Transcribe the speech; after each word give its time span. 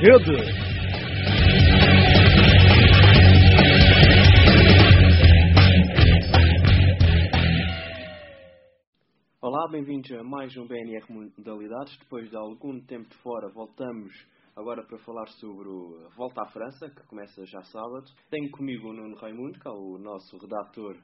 rede. 0.00 0.32
Olá, 9.42 9.68
bem-vindos 9.70 10.10
a 10.12 10.22
mais 10.22 10.56
um 10.56 10.66
BNR 10.66 11.04
Modalidades. 11.10 11.98
Depois 11.98 12.30
de 12.30 12.36
algum 12.36 12.80
tempo 12.80 13.10
de 13.10 13.16
fora, 13.18 13.52
voltamos 13.52 14.14
agora 14.56 14.82
para 14.86 14.98
falar 15.00 15.26
sobre 15.38 15.68
a 15.68 16.08
Volta 16.16 16.42
à 16.42 16.46
França, 16.46 16.88
que 16.88 17.06
começa 17.06 17.44
já 17.44 17.62
sábado. 17.64 18.06
Tenho 18.30 18.50
comigo 18.52 18.88
o 18.88 18.94
Nuno 18.94 19.16
Raimundo, 19.16 19.60
que 19.60 19.68
é 19.68 19.70
o 19.70 19.98
nosso 19.98 20.38
redator 20.38 20.96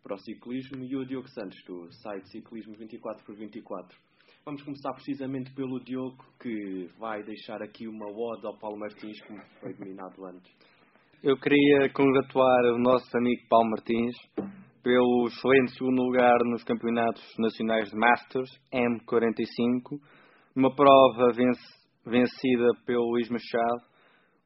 para 0.00 0.14
o 0.14 0.18
ciclismo, 0.18 0.84
e 0.84 0.96
o 0.96 1.04
Diogo 1.04 1.28
Santos, 1.28 1.58
do 1.66 1.90
site 1.92 2.28
Ciclismo 2.28 2.76
24x24. 2.76 4.07
Vamos 4.44 4.62
começar 4.62 4.92
precisamente 4.94 5.52
pelo 5.54 5.78
Diogo, 5.84 6.24
que 6.40 6.88
vai 6.98 7.22
deixar 7.22 7.62
aqui 7.62 7.86
uma 7.86 8.06
ode 8.06 8.46
ao 8.46 8.58
Paulo 8.58 8.78
Martins, 8.78 9.20
como 9.26 9.40
foi 9.60 9.74
dominado 9.74 10.24
antes. 10.24 10.50
Eu 11.22 11.36
queria 11.38 11.92
congratular 11.92 12.72
o 12.72 12.78
nosso 12.78 13.14
amigo 13.16 13.42
Paulo 13.48 13.70
Martins 13.70 14.16
pelo 14.82 15.26
excelente 15.26 15.72
segundo 15.76 16.02
lugar 16.02 16.38
nos 16.44 16.64
campeonatos 16.64 17.22
nacionais 17.38 17.90
de 17.90 17.96
Masters 17.96 18.50
M45, 18.72 20.00
uma 20.56 20.74
prova 20.74 21.32
vencida 22.06 22.66
pelo 22.86 23.10
Luís 23.10 23.28
Machado. 23.28 23.82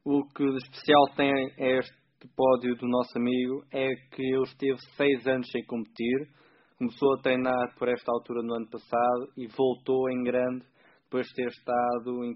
O 0.03 0.25
que 0.35 0.43
de 0.43 0.57
especial 0.57 1.05
tem 1.15 1.31
este 1.57 1.95
pódio 2.35 2.75
do 2.75 2.87
nosso 2.87 3.17
amigo 3.17 3.63
é 3.71 3.87
que 4.11 4.21
ele 4.21 4.43
esteve 4.43 4.77
seis 4.97 5.25
anos 5.27 5.49
sem 5.49 5.63
competir, 5.65 6.27
começou 6.83 7.13
a 7.13 7.21
treinar 7.21 7.75
por 7.77 7.87
esta 7.87 8.11
altura 8.11 8.41
no 8.43 8.55
ano 8.55 8.67
passado 8.69 9.31
e 9.37 9.47
voltou 9.47 10.09
em 10.09 10.21
grande 10.23 10.65
depois 11.05 11.25
de 11.27 11.33
ter 11.35 11.47
estado 11.47 12.35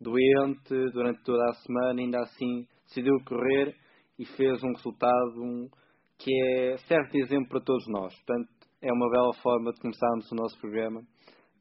doente 0.00 0.92
durante 0.92 1.22
toda 1.22 1.44
a 1.50 1.54
semana, 1.54 2.00
ainda 2.00 2.20
assim 2.20 2.66
decidiu 2.86 3.14
correr 3.26 3.76
e 4.18 4.24
fez 4.24 4.62
um 4.64 4.72
resultado 4.72 5.70
que 6.18 6.30
é 6.32 6.76
certo 6.88 7.16
exemplo 7.16 7.48
para 7.50 7.60
todos 7.60 7.84
nós. 7.88 8.14
Portanto, 8.14 8.48
é 8.80 8.92
uma 8.92 9.10
bela 9.10 9.32
forma 9.42 9.72
de 9.72 9.80
começarmos 9.80 10.30
o 10.30 10.34
nosso 10.36 10.58
programa, 10.58 11.02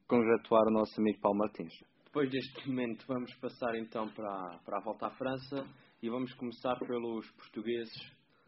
congratular 0.08 0.68
o 0.68 0.74
nosso 0.74 1.00
amigo 1.00 1.20
Paulo 1.20 1.40
Martins. 1.40 1.74
Depois 2.06 2.30
deste 2.30 2.70
momento, 2.70 3.06
vamos 3.08 3.34
passar 3.36 3.76
então 3.76 4.08
para, 4.10 4.60
para 4.64 4.78
a 4.78 4.84
volta 4.84 5.08
à 5.08 5.12
França 5.12 5.66
e 6.02 6.10
vamos 6.10 6.34
começar 6.36 6.78
pelos 6.80 7.30
portugueses, 7.32 7.94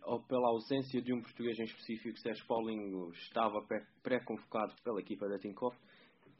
ou 0.05 0.21
pela 0.23 0.49
ausência 0.49 1.01
de 1.01 1.13
um 1.13 1.21
português 1.21 1.57
em 1.59 1.63
específico, 1.63 2.17
Sérgio 2.19 2.45
Paulinho 2.45 3.11
estava 3.11 3.59
pré-convocado 4.01 4.73
pela 4.83 4.99
equipa 4.99 5.27
da 5.27 5.39
Tinkoff 5.39 5.77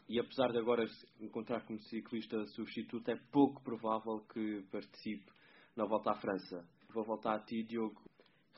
e 0.10 0.20
apesar 0.20 0.52
de 0.52 0.58
agora 0.58 0.86
encontrar 1.20 1.66
como 1.66 1.80
ciclista 1.80 2.46
substituto, 2.48 3.10
é 3.10 3.16
pouco 3.32 3.64
provável 3.64 4.20
que 4.34 4.64
participe 4.72 5.32
na 5.76 5.86
volta 5.86 6.12
à 6.12 6.16
França. 6.16 6.66
Vou 6.94 7.04
voltar 7.04 7.36
a 7.36 7.40
ti, 7.40 7.64
Diogo 7.64 8.02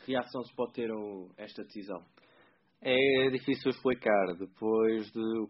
reação 0.06 0.44
se 0.44 0.54
pode 0.56 0.74
ter 0.74 0.90
esta 1.38 1.64
decisão? 1.64 2.04
É 2.82 3.30
difícil 3.30 3.70
explicar. 3.70 4.36
Depois 4.38 5.10
de 5.12 5.48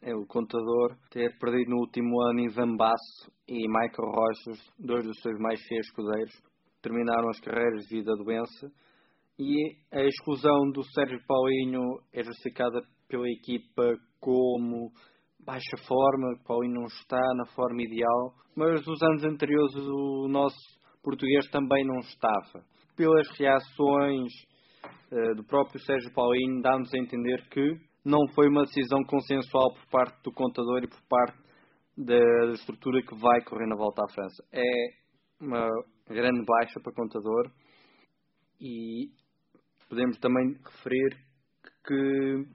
é, 0.00 0.14
o 0.14 0.26
contador 0.26 0.96
ter 1.10 1.38
perdido 1.38 1.70
no 1.70 1.80
último 1.80 2.20
ano 2.22 2.40
em 2.40 2.48
Zambaço 2.48 3.30
e 3.46 3.68
Michael 3.68 4.10
Rochas, 4.10 4.72
dois 4.78 5.04
dos 5.04 5.20
seus 5.20 5.38
mais 5.38 5.60
cheios 5.60 5.86
escudeiros, 5.86 6.32
terminaram 6.80 7.28
as 7.28 7.38
carreiras 7.40 7.86
devido 7.88 8.12
à 8.12 8.16
doença. 8.16 8.72
E 9.38 9.76
a 9.90 10.02
exclusão 10.02 10.70
do 10.72 10.82
Sérgio 10.92 11.18
Paulinho 11.26 11.82
é 12.12 12.22
justificada 12.22 12.82
pela 13.08 13.28
equipa 13.28 13.96
como 14.20 14.92
baixa 15.44 15.76
forma, 15.86 16.38
Paulinho 16.46 16.80
não 16.80 16.86
está 16.86 17.20
na 17.36 17.46
forma 17.54 17.82
ideal, 17.82 18.34
mas 18.56 18.86
nos 18.86 19.02
anos 19.02 19.24
anteriores 19.24 19.74
o 19.74 20.28
nosso 20.28 20.56
português 21.02 21.48
também 21.50 21.84
não 21.84 21.98
estava 21.98 22.64
pelas 22.96 23.28
reações 23.38 24.32
uh, 25.10 25.34
do 25.34 25.44
próprio 25.44 25.80
Sérgio 25.80 26.12
Paulino, 26.14 26.62
dá-nos 26.62 26.92
a 26.94 26.98
entender 26.98 27.48
que 27.48 27.76
não 28.04 28.20
foi 28.34 28.48
uma 28.48 28.64
decisão 28.64 29.02
consensual 29.04 29.74
por 29.74 29.86
parte 29.90 30.22
do 30.22 30.32
contador 30.32 30.84
e 30.84 30.88
por 30.88 31.02
parte 31.08 31.38
da 31.96 32.52
estrutura 32.52 33.02
que 33.02 33.14
vai 33.16 33.42
correr 33.44 33.66
na 33.66 33.76
volta 33.76 34.02
à 34.04 34.08
França. 34.12 34.44
É 34.52 34.64
uma 35.40 35.68
grande 36.08 36.44
baixa 36.44 36.80
para 36.80 36.92
o 36.92 36.94
contador 36.94 37.50
e 38.60 39.10
podemos 39.92 40.16
também 40.20 40.56
referir 40.64 41.18
que 41.86 42.46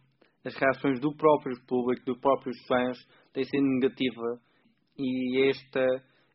as 0.43 0.55
reações 0.55 0.99
do 0.99 1.15
próprio 1.15 1.55
público, 1.67 2.03
dos 2.03 2.19
próprios 2.19 2.57
fãs, 2.65 2.97
têm 3.31 3.43
sido 3.43 3.63
negativa 3.63 4.41
e 4.97 5.47
esta 5.47 5.85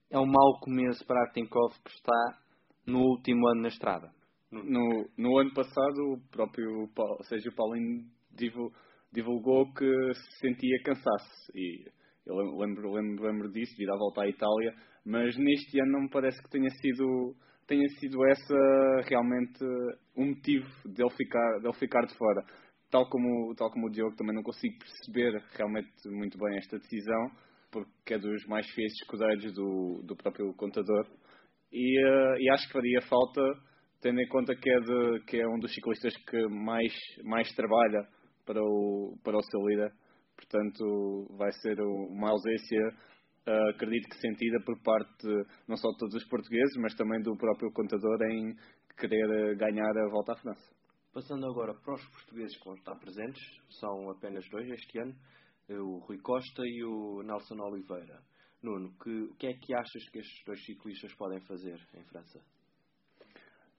é 0.08 0.16
um 0.16 0.26
mau 0.26 0.60
começo 0.60 1.04
para 1.04 1.20
a 1.24 1.32
Tinkoff 1.32 1.76
que 1.82 1.90
está 1.90 2.38
no 2.86 3.00
último 3.00 3.48
ano 3.48 3.62
na 3.62 3.68
estrada? 3.68 4.12
No, 4.52 5.08
no 5.18 5.38
ano 5.38 5.52
passado, 5.52 6.12
o 6.12 6.20
próprio 6.30 6.88
Paulo, 6.94 7.18
Sérgio 7.24 7.52
Paulinho 7.52 8.04
divulgou 9.12 9.72
que 9.74 10.14
se 10.14 10.38
sentia 10.38 10.82
cansaço. 10.84 11.52
E 11.52 11.84
eu 12.26 12.36
lembro, 12.58 12.92
lembro, 12.92 13.24
lembro 13.24 13.50
disso, 13.50 13.72
devido 13.72 13.94
à 13.94 13.98
volta 13.98 14.22
à 14.22 14.28
Itália. 14.28 14.72
Mas 15.04 15.36
neste 15.36 15.80
ano 15.80 15.92
não 15.92 16.02
me 16.02 16.10
parece 16.10 16.40
que 16.40 16.50
tenha 16.50 16.70
sido, 16.70 17.34
tenha 17.72 17.88
sido 17.98 18.22
essa 18.26 19.08
realmente 19.08 19.64
um 20.14 20.26
motivo 20.26 20.68
de 20.84 21.02
ele 21.02 21.14
ficar, 21.16 21.58
de 21.58 21.66
ele 21.66 21.78
ficar 21.78 22.04
de 22.04 22.14
fora. 22.18 22.44
Tal 22.90 23.08
como, 23.08 23.54
tal 23.54 23.70
como 23.70 23.86
o 23.86 23.90
Diogo, 23.90 24.14
também 24.14 24.34
não 24.34 24.42
consigo 24.42 24.78
perceber 24.78 25.42
realmente 25.56 25.90
muito 26.10 26.36
bem 26.36 26.58
esta 26.58 26.78
decisão, 26.78 27.30
porque 27.70 28.12
é 28.12 28.18
dos 28.18 28.44
mais 28.46 28.68
fiéis 28.72 28.92
escudeiros 29.00 29.54
do, 29.54 30.02
do 30.04 30.14
próprio 30.14 30.52
contador 30.52 31.06
e, 31.72 31.98
uh, 32.04 32.36
e 32.38 32.50
acho 32.50 32.66
que 32.66 32.74
faria 32.74 33.00
falta, 33.08 33.40
tendo 34.02 34.20
em 34.20 34.28
conta 34.28 34.54
que 34.54 34.68
é, 34.68 34.80
de, 34.80 35.24
que 35.24 35.40
é 35.40 35.48
um 35.48 35.58
dos 35.58 35.72
ciclistas 35.72 36.12
que 36.28 36.46
mais, 36.48 36.92
mais 37.24 37.50
trabalha 37.54 38.06
para 38.44 38.62
o, 38.62 39.16
para 39.24 39.38
o 39.38 39.42
seu 39.42 39.60
líder. 39.66 39.90
Portanto, 40.36 41.26
vai 41.38 41.50
ser 41.52 41.80
uma 41.80 42.30
ausência, 42.30 42.90
uh, 43.46 43.70
acredito 43.70 44.08
que 44.08 44.20
sentida 44.20 44.58
por 44.64 44.80
parte 44.82 45.26
não 45.68 45.76
só 45.76 45.90
de 45.90 45.98
todos 45.98 46.14
os 46.14 46.28
portugueses, 46.28 46.76
mas 46.80 46.94
também 46.94 47.20
do 47.22 47.36
próprio 47.36 47.72
contador 47.72 48.20
em 48.30 48.54
querer 48.98 49.56
ganhar 49.56 49.96
a 49.96 50.10
volta 50.10 50.32
à 50.32 50.36
França. 50.36 50.72
Passando 51.12 51.46
agora 51.46 51.74
para 51.74 51.94
os 51.94 52.08
portugueses 52.08 52.56
que 52.58 52.64
vão 52.64 52.74
estar 52.74 52.94
presentes, 52.96 53.42
são 53.78 54.10
apenas 54.10 54.48
dois 54.50 54.68
este 54.70 54.98
ano, 54.98 55.14
o 55.68 55.98
Rui 55.98 56.18
Costa 56.18 56.62
e 56.64 56.82
o 56.84 57.22
Nelson 57.22 57.60
Oliveira. 57.60 58.20
Nuno, 58.62 58.92
que, 59.02 59.10
o 59.10 59.34
que 59.34 59.46
é 59.48 59.52
que 59.54 59.74
achas 59.74 60.08
que 60.10 60.20
estes 60.20 60.44
dois 60.46 60.64
ciclistas 60.64 61.12
podem 61.16 61.40
fazer 61.40 61.78
em 61.94 62.04
França? 62.04 62.40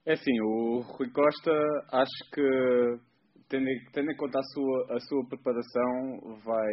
É 0.06 0.12
assim, 0.12 0.40
o 0.42 0.80
Rui 0.80 1.10
Costa, 1.10 1.50
acho 1.90 2.30
que, 2.30 2.98
tendo, 3.48 3.66
tendo 3.92 4.10
em 4.10 4.16
conta 4.16 4.38
a 4.38 4.42
sua, 4.42 4.94
a 4.94 5.00
sua 5.00 5.26
preparação, 5.26 6.38
vai 6.44 6.72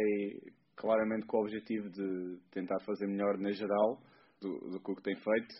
claramente 0.82 1.26
com 1.26 1.38
o 1.38 1.42
objetivo 1.42 1.88
de 1.88 2.38
tentar 2.50 2.80
fazer 2.80 3.06
melhor 3.06 3.38
na 3.38 3.52
geral 3.52 4.02
do, 4.40 4.70
do 4.70 4.80
que 4.80 4.90
o 4.90 4.96
que 4.96 5.02
tem 5.02 5.14
feito 5.14 5.54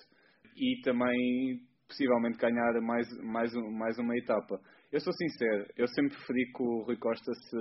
e 0.57 0.81
também 0.83 1.61
possivelmente 1.87 2.39
ganhar 2.39 2.73
mais, 2.83 3.07
mais, 3.23 3.53
mais 3.79 3.97
uma 3.99 4.17
etapa. 4.17 4.61
Eu 4.91 5.01
sou 5.01 5.13
sincero, 5.13 5.67
eu 5.77 5.87
sempre 5.87 6.17
preferi 6.17 6.53
que 6.53 6.63
o 6.63 6.83
Rui 6.83 6.97
Costa 6.97 7.33
se 7.33 7.57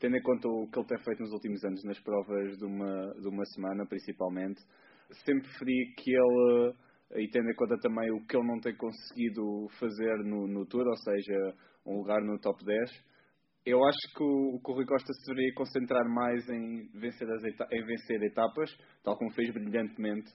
tendo 0.00 0.16
em 0.16 0.22
conta 0.22 0.48
o 0.48 0.68
que 0.70 0.78
ele 0.78 0.88
tem 0.88 0.98
feito 0.98 1.20
nos 1.20 1.32
últimos 1.32 1.64
anos 1.64 1.84
nas 1.84 2.00
provas 2.00 2.56
de 2.56 2.64
uma, 2.64 3.14
de 3.14 3.28
uma 3.28 3.44
semana, 3.46 3.86
principalmente, 3.86 4.60
sempre 5.24 5.48
preferi 5.48 5.94
que 5.96 6.10
ele, 6.10 6.74
e 7.16 7.28
tendo 7.30 7.50
em 7.50 7.54
conta 7.54 7.78
também 7.78 8.10
o 8.10 8.24
que 8.26 8.36
ele 8.36 8.46
não 8.46 8.60
tem 8.60 8.74
conseguido 8.76 9.68
fazer 9.78 10.16
no, 10.24 10.46
no 10.46 10.66
Tour, 10.66 10.86
ou 10.86 10.96
seja, 10.96 11.54
um 11.86 11.98
lugar 11.98 12.20
no 12.22 12.38
top 12.38 12.64
10, 12.64 12.90
eu 13.66 13.84
acho 13.84 14.14
que 14.14 14.22
o, 14.22 14.60
que 14.62 14.70
o 14.70 14.74
Rui 14.74 14.86
Costa 14.86 15.12
se 15.12 15.26
deveria 15.26 15.54
concentrar 15.54 16.04
mais 16.08 16.48
em 16.48 16.88
vencer, 16.94 17.28
as 17.30 17.44
em 17.44 17.84
vencer 17.84 18.22
etapas, 18.22 18.70
tal 19.02 19.16
como 19.16 19.32
fez 19.32 19.52
brilhantemente 19.52 20.30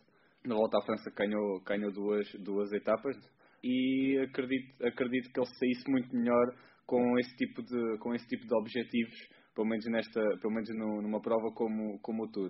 na 0.46 0.56
volta 0.56 0.78
à 0.78 0.86
França, 0.86 1.12
ganhou, 1.16 1.62
ganhou 1.64 1.92
duas, 1.92 2.28
duas 2.44 2.72
etapas, 2.72 3.16
e 3.64 4.18
acredito, 4.20 4.86
acredito 4.86 5.32
que 5.32 5.40
ele 5.40 5.48
saísse 5.60 5.92
muito 5.92 6.16
melhor 6.16 6.56
com 6.86 7.20
esse 7.20 7.36
tipo 7.36 7.62
de, 7.62 7.98
com 8.00 8.16
esse 8.16 8.26
tipo 8.28 8.48
de 8.48 8.56
objetivos 8.56 9.40
pelo 9.60 9.68
menos, 9.68 9.86
nesta, 9.88 10.22
pelo 10.42 10.54
menos 10.54 10.70
numa 11.04 11.22
prova 11.22 11.52
como, 11.54 12.00
como 12.00 12.24
o 12.24 12.32
Tour. 12.32 12.50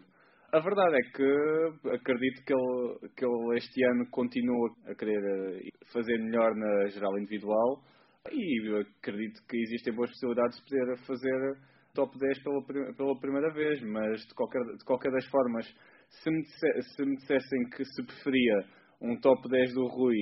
A 0.51 0.59
verdade 0.59 0.95
é 0.95 1.11
que 1.11 1.89
acredito 1.89 2.43
que 2.45 2.53
ele, 2.53 3.09
que 3.15 3.25
ele 3.25 3.57
este 3.57 3.83
ano 3.83 4.05
continua 4.11 4.69
a 4.85 4.95
querer 4.95 5.19
eh, 5.23 5.69
fazer 5.91 6.17
melhor 6.19 6.55
na 6.55 6.87
geral 6.87 7.17
individual 7.17 7.83
e 8.31 8.81
acredito 8.99 9.41
que 9.47 9.57
existem 9.57 9.93
boas 9.93 10.09
possibilidades 10.11 10.57
de 10.57 10.65
poder 10.65 10.97
fazer 11.05 11.57
top 11.93 12.17
10 12.17 12.43
pela, 12.43 12.93
pela 12.95 13.19
primeira 13.19 13.51
vez, 13.53 13.81
mas 13.81 14.21
de 14.21 14.33
qualquer, 14.33 14.61
de 14.61 14.83
qualquer 14.85 15.11
das 15.11 15.25
formas, 15.27 15.65
se 16.09 16.29
me, 16.29 16.41
disse, 16.41 16.95
se 16.95 17.05
me 17.05 17.15
dissessem 17.15 17.69
que 17.75 17.83
se 17.85 18.05
preferia 18.05 18.65
um 19.01 19.19
top 19.19 19.47
10 19.49 19.73
do 19.73 19.87
Rui 19.87 20.17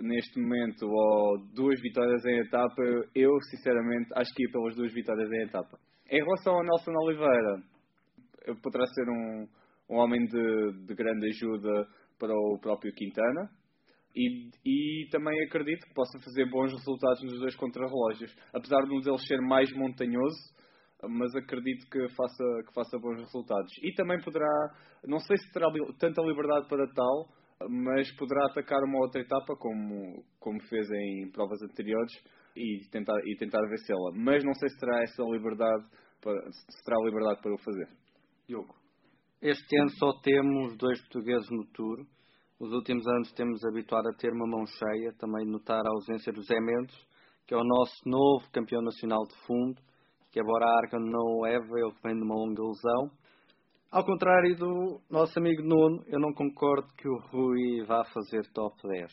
neste 0.00 0.40
momento 0.40 0.86
ou 0.86 1.38
duas 1.54 1.80
vitórias 1.80 2.24
em 2.24 2.38
etapa, 2.40 2.82
eu 3.14 3.30
sinceramente 3.50 4.08
acho 4.14 4.32
que 4.34 4.42
ia 4.44 4.50
pelas 4.50 4.74
duas 4.74 4.92
vitórias 4.92 5.30
em 5.30 5.42
etapa. 5.42 5.78
Em 6.10 6.22
relação 6.22 6.54
ao 6.54 6.64
Nelson 6.64 6.92
Oliveira, 6.92 7.62
poderá 8.62 8.84
ser 8.86 9.08
um, 9.08 9.48
um 9.90 9.96
homem 9.96 10.24
de, 10.26 10.86
de 10.86 10.94
grande 10.94 11.26
ajuda 11.28 11.88
para 12.18 12.32
o 12.32 12.58
próprio 12.60 12.92
Quintana. 12.92 13.50
E, 14.14 14.50
e 14.64 15.08
também 15.10 15.34
acredito 15.44 15.86
que 15.86 15.94
possa 15.94 16.18
fazer 16.20 16.48
bons 16.48 16.72
resultados 16.72 17.22
nos 17.22 17.40
dois 17.40 17.56
contrarrelógios. 17.56 18.34
Apesar 18.52 18.82
de 18.84 18.94
um 18.94 19.00
deles 19.00 19.26
ser 19.26 19.40
mais 19.40 19.72
montanhoso, 19.72 20.38
mas 21.08 21.34
acredito 21.34 21.88
que 21.90 22.08
faça, 22.14 22.44
que 22.66 22.74
faça 22.74 22.98
bons 22.98 23.18
resultados. 23.18 23.72
E 23.82 23.92
também 23.94 24.20
poderá, 24.22 24.48
não 25.04 25.18
sei 25.18 25.36
se 25.36 25.52
terá 25.52 25.66
tanta 25.98 26.22
liberdade 26.22 26.68
para 26.68 26.86
tal, 26.92 27.28
mas 27.68 28.10
poderá 28.16 28.46
atacar 28.46 28.82
uma 28.84 29.00
outra 29.00 29.20
etapa, 29.20 29.56
como, 29.56 30.24
como 30.38 30.60
fez 30.68 30.88
em 30.90 31.30
provas 31.30 31.60
anteriores, 31.62 32.12
e 32.56 32.88
tentar, 32.90 33.18
e 33.24 33.36
tentar 33.36 33.60
vencê-la. 33.68 34.12
Mas 34.14 34.44
não 34.44 34.54
sei 34.54 34.68
se 34.68 34.78
terá 34.78 35.02
essa 35.02 35.22
liberdade 35.24 35.84
para, 36.20 36.40
se 36.52 36.84
terá 36.84 36.96
liberdade 37.04 37.40
para 37.42 37.54
o 37.54 37.58
fazer. 37.58 37.88
Diogo. 38.46 38.74
Este 39.42 39.78
ano 39.78 39.90
só 39.98 40.12
temos 40.22 40.76
dois 40.76 41.00
portugueses 41.02 41.48
no 41.50 41.66
Tour. 41.72 42.06
Os 42.60 42.72
últimos 42.72 43.04
anos 43.08 43.32
temos 43.32 43.64
habituado 43.64 44.06
a 44.08 44.16
ter 44.16 44.32
uma 44.32 44.46
mão 44.46 44.64
cheia, 44.64 45.12
também 45.18 45.44
notar 45.44 45.84
a 45.84 45.90
ausência 45.90 46.32
do 46.32 46.40
Zé 46.42 46.60
Mendes, 46.60 46.96
que 47.46 47.52
é 47.52 47.56
o 47.56 47.64
nosso 47.64 47.96
novo 48.06 48.48
campeão 48.52 48.80
nacional 48.80 49.24
de 49.26 49.34
fundo, 49.44 49.80
que 50.30 50.40
embora 50.40 50.64
a 50.64 50.76
Arca 50.78 50.98
não 50.98 51.40
leva, 51.42 51.66
ele 51.76 51.92
vem 52.02 52.14
de 52.14 52.22
uma 52.22 52.36
longa 52.36 52.62
lesão. 52.62 53.10
Ao 53.90 54.04
contrário 54.04 54.56
do 54.56 55.00
nosso 55.10 55.36
amigo 55.38 55.62
Nuno, 55.62 56.04
eu 56.06 56.20
não 56.20 56.32
concordo 56.32 56.86
que 56.96 57.08
o 57.08 57.18
Rui 57.28 57.84
vá 57.86 58.04
fazer 58.04 58.46
top 58.52 58.76
10. 58.88 59.12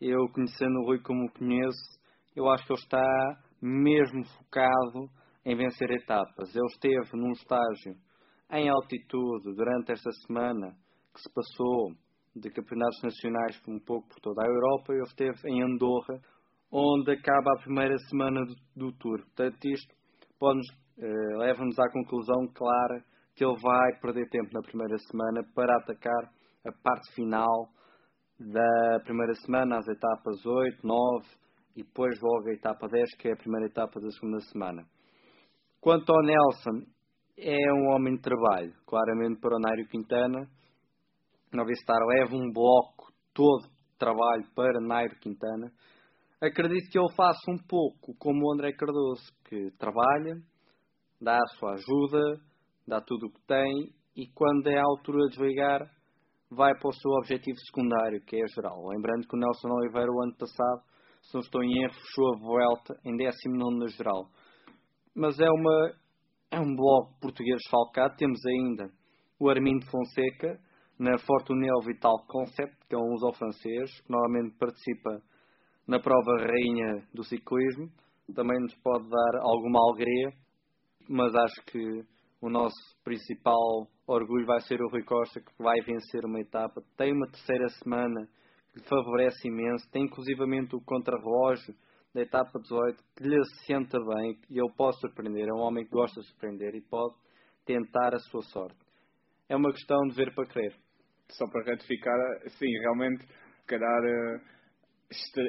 Eu, 0.00 0.28
conhecendo 0.32 0.80
o 0.80 0.86
Rui 0.86 1.00
como 1.00 1.24
o 1.24 1.32
conheço, 1.32 2.00
eu 2.34 2.48
acho 2.48 2.66
que 2.66 2.72
ele 2.72 2.80
está 2.80 3.42
mesmo 3.60 4.24
focado 4.24 5.08
em 5.44 5.56
vencer 5.56 5.90
etapas. 5.92 6.54
Ele 6.54 6.66
esteve 6.66 7.16
num 7.16 7.30
estágio 7.30 7.94
em 8.50 8.68
altitude 8.68 9.54
durante 9.54 9.92
esta 9.92 10.10
semana 10.26 10.74
que 11.14 11.20
se 11.20 11.32
passou 11.32 11.92
de 12.34 12.50
campeonatos 12.50 13.00
nacionais 13.02 13.60
um 13.68 13.78
pouco 13.78 14.08
por 14.08 14.20
toda 14.20 14.42
a 14.42 14.48
Europa. 14.48 14.92
Ele 14.92 15.02
esteve 15.02 15.48
em 15.48 15.62
Andorra, 15.62 16.20
onde 16.70 17.12
acaba 17.12 17.52
a 17.52 17.62
primeira 17.62 17.96
semana 18.08 18.44
do, 18.44 18.54
do 18.74 18.92
Tour. 18.98 19.18
Portanto, 19.18 19.64
isto 19.64 19.94
eh, 20.98 21.36
leva-nos 21.36 21.78
à 21.78 21.90
conclusão 21.90 22.48
clara 22.54 23.04
que 23.34 23.44
ele 23.44 23.56
vai 23.60 24.00
perder 24.00 24.28
tempo 24.28 24.50
na 24.52 24.60
primeira 24.60 24.96
semana 24.98 25.42
para 25.54 25.76
atacar 25.76 26.30
a 26.66 26.72
parte 26.82 27.14
final 27.14 27.68
da 28.38 29.00
primeira 29.04 29.34
semana, 29.34 29.78
as 29.78 29.88
etapas 29.88 30.44
8, 30.44 30.86
9 30.86 31.26
e 31.76 31.82
depois 31.82 32.20
logo 32.20 32.48
a 32.48 32.52
etapa 32.52 32.88
10, 32.88 33.16
que 33.16 33.28
é 33.28 33.32
a 33.32 33.36
primeira 33.36 33.66
etapa 33.66 34.00
da 34.00 34.10
segunda 34.10 34.40
semana. 34.40 34.84
Quanto 35.80 36.12
ao 36.12 36.22
Nelson, 36.22 36.86
é 37.38 37.72
um 37.72 37.88
homem 37.88 38.14
de 38.14 38.22
trabalho, 38.22 38.72
claramente 38.86 39.40
para 39.40 39.56
o 39.56 39.60
Nário 39.60 39.88
Quintana. 39.88 40.48
Novistar 41.52 41.98
leva 42.06 42.34
um 42.34 42.50
bloco 42.50 43.12
todo 43.34 43.68
de 43.68 43.98
trabalho 43.98 44.44
para 44.54 44.80
Nairo 44.80 45.18
Quintana. 45.20 45.70
Acredito 46.40 46.90
que 46.90 46.98
ele 46.98 47.14
faça 47.14 47.50
um 47.50 47.58
pouco 47.68 48.14
como 48.18 48.46
o 48.46 48.52
André 48.52 48.72
Cardoso, 48.72 49.22
que 49.44 49.70
trabalha, 49.78 50.36
dá 51.20 51.36
a 51.36 51.56
sua 51.58 51.74
ajuda, 51.74 52.40
dá 52.86 53.00
tudo 53.00 53.26
o 53.26 53.30
que 53.30 53.40
tem 53.46 53.92
e 54.16 54.26
quando 54.34 54.66
é 54.66 54.78
a 54.78 54.84
altura 54.84 55.24
de 55.28 55.36
desligar, 55.36 55.90
vai 56.50 56.74
para 56.78 56.88
o 56.88 56.92
seu 56.92 57.10
objetivo 57.12 57.58
secundário, 57.66 58.20
que 58.24 58.36
é 58.36 58.46
geral. 58.48 58.86
Lembrando 58.88 59.26
que 59.26 59.36
o 59.36 59.38
Nelson 59.38 59.68
Oliveira, 59.68 60.10
o 60.10 60.22
ano 60.22 60.36
passado, 60.36 60.82
se 61.22 61.34
não 61.34 61.40
estou 61.40 61.62
em 61.62 61.82
erro, 61.82 61.94
fechou 61.94 62.34
a 62.34 62.38
volta 62.38 63.00
em 63.04 63.16
19 63.16 63.78
na 63.78 63.86
geral. 63.86 64.28
Mas 65.14 65.38
é, 65.38 65.48
uma, 65.48 65.92
é 66.50 66.60
um 66.60 66.74
bloco 66.74 67.18
português 67.20 67.60
falcado. 67.70 68.16
Temos 68.16 68.40
ainda 68.44 68.90
o 69.38 69.48
Armindo 69.48 69.86
Fonseca 69.86 70.58
na 71.02 71.18
Fortunel 71.18 71.80
Vital 71.84 72.24
Concept, 72.28 72.76
que 72.88 72.94
é 72.94 72.98
um 72.98 73.14
uso 73.14 73.32
francês, 73.32 74.00
que 74.02 74.08
normalmente 74.08 74.56
participa 74.56 75.20
na 75.84 75.98
prova 75.98 76.36
rainha 76.38 77.04
do 77.12 77.24
ciclismo. 77.24 77.90
Também 78.32 78.56
nos 78.60 78.74
pode 78.76 79.10
dar 79.10 79.40
alguma 79.40 79.80
alegria, 79.80 80.32
mas 81.08 81.34
acho 81.34 81.60
que 81.66 82.04
o 82.40 82.48
nosso 82.48 82.76
principal 83.02 83.88
orgulho 84.06 84.46
vai 84.46 84.60
ser 84.60 84.80
o 84.80 84.88
Rui 84.88 85.02
Costa, 85.02 85.40
que 85.40 85.50
vai 85.58 85.80
vencer 85.80 86.24
uma 86.24 86.38
etapa. 86.38 86.80
Tem 86.96 87.12
uma 87.12 87.26
terceira 87.26 87.68
semana 87.82 88.28
que 88.72 88.78
lhe 88.78 88.86
favorece 88.86 89.48
imenso. 89.48 89.90
Tem 89.90 90.04
inclusivamente 90.04 90.76
o 90.76 90.80
contrarrelógio 90.82 91.74
da 92.14 92.22
etapa 92.22 92.60
18 92.60 93.02
que 93.16 93.24
lhe 93.24 93.44
senta 93.66 93.98
bem 93.98 94.38
e 94.48 94.56
ele 94.56 94.72
pode 94.76 95.00
surpreender. 95.00 95.48
É 95.48 95.52
um 95.52 95.62
homem 95.62 95.84
que 95.84 95.90
gosta 95.90 96.20
de 96.20 96.28
surpreender 96.28 96.76
e 96.76 96.80
pode 96.80 97.16
tentar 97.66 98.14
a 98.14 98.20
sua 98.20 98.42
sorte. 98.42 98.78
É 99.48 99.56
uma 99.56 99.72
questão 99.72 99.98
de 100.06 100.14
ver 100.14 100.32
para 100.32 100.46
crer. 100.46 100.76
Só 101.36 101.46
para 101.48 101.64
ratificar, 101.64 102.18
sim, 102.58 102.70
realmente, 102.80 103.26
calhar 103.66 104.04
eh, 104.04 104.40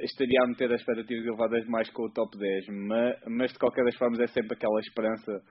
estaria 0.04 0.42
a 0.44 0.48
meter 0.48 0.72
as 0.72 0.80
expectativas 0.80 1.26
elevadas 1.26 1.66
mais 1.68 1.90
com 1.92 2.04
o 2.04 2.12
top 2.12 2.38
10, 2.38 2.68
mas, 2.70 3.20
mas 3.28 3.52
de 3.52 3.60
qualquer 3.60 3.84
das 3.86 3.98
formas 3.98 4.20
é 4.20 4.28
sempre 4.28 4.54
aquela 4.54 4.80
esperança 4.80 5.42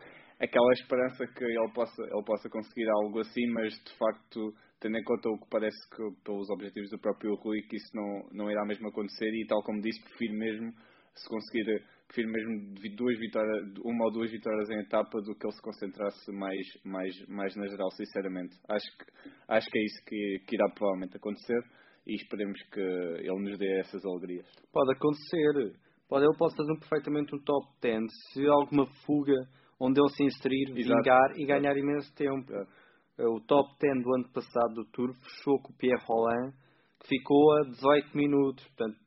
aquela 0.43 0.73
esperança 0.73 1.25
que 1.26 1.44
ele 1.44 1.73
possa, 1.73 2.02
ele 2.02 2.25
possa 2.25 2.49
conseguir 2.50 2.88
algo 2.90 3.20
assim, 3.20 3.46
mas 3.52 3.73
de 3.73 3.96
facto, 3.96 4.52
tendo 4.81 4.99
em 4.99 5.05
conta 5.05 5.29
o 5.29 5.38
que 5.38 5.49
parece 5.49 5.79
que 5.90 6.02
pelos 6.25 6.50
objetivos 6.50 6.90
do 6.90 6.99
próprio 6.99 7.37
Rui, 7.37 7.62
que 7.62 7.76
isso 7.76 7.90
não, 7.94 8.28
não 8.32 8.50
irá 8.50 8.64
mesmo 8.67 8.88
acontecer 8.88 9.31
e 9.32 9.46
tal 9.46 9.62
como 9.62 9.81
disse, 9.81 10.02
prefiro 10.02 10.35
mesmo 10.35 10.73
se 11.14 11.29
conseguir 11.29 11.82
prefiro 12.12 12.31
mesmo 12.31 12.75
duas 12.97 13.19
vitórias, 13.19 13.75
uma 13.82 14.05
ou 14.05 14.12
duas 14.12 14.31
vitórias 14.31 14.69
em 14.69 14.81
etapa 14.81 15.20
do 15.23 15.35
que 15.35 15.47
ele 15.47 15.55
se 15.55 15.62
concentrasse 15.62 16.31
mais, 16.31 16.67
mais, 16.85 17.26
mais 17.26 17.56
na 17.56 17.67
geral, 17.67 17.91
sinceramente. 17.93 18.55
Acho 18.69 18.87
que, 18.99 19.05
acho 19.49 19.70
que 19.70 19.79
é 19.79 19.82
isso 19.82 20.05
que, 20.05 20.44
que 20.47 20.56
irá 20.56 20.69
provavelmente 20.75 21.17
acontecer 21.17 21.61
e 22.06 22.14
esperemos 22.14 22.61
que 22.70 22.81
ele 22.81 23.43
nos 23.43 23.59
dê 23.59 23.81
essas 23.81 24.05
alegrias. 24.05 24.47
Pode 24.73 24.93
acontecer. 24.93 25.79
Pode, 26.09 26.26
ele 26.26 26.37
pode 26.37 26.55
fazer 26.55 26.79
perfeitamente 26.79 27.35
um 27.35 27.38
top 27.38 27.67
10. 27.81 28.03
Se 28.32 28.47
alguma 28.47 28.87
fuga 29.06 29.49
onde 29.81 30.00
ele 30.00 30.11
se 30.11 30.25
inserir, 30.25 30.70
Exato. 30.76 31.03
vingar 31.03 31.32
e 31.37 31.47
ganhar 31.47 31.76
imenso 31.76 32.14
tempo. 32.14 32.53
É. 32.53 33.26
O 33.26 33.41
top 33.41 33.70
10 33.81 34.03
do 34.03 34.14
ano 34.14 34.29
passado 34.32 34.75
do 34.75 34.85
Tour 34.87 35.14
fechou 35.14 35.61
com 35.61 35.73
o 35.73 35.76
Pierre 35.76 36.03
Roland, 36.05 36.53
que 37.00 37.09
ficou 37.09 37.53
a 37.53 37.62
18 37.64 38.17
minutos. 38.17 38.64
Portanto, 38.69 38.99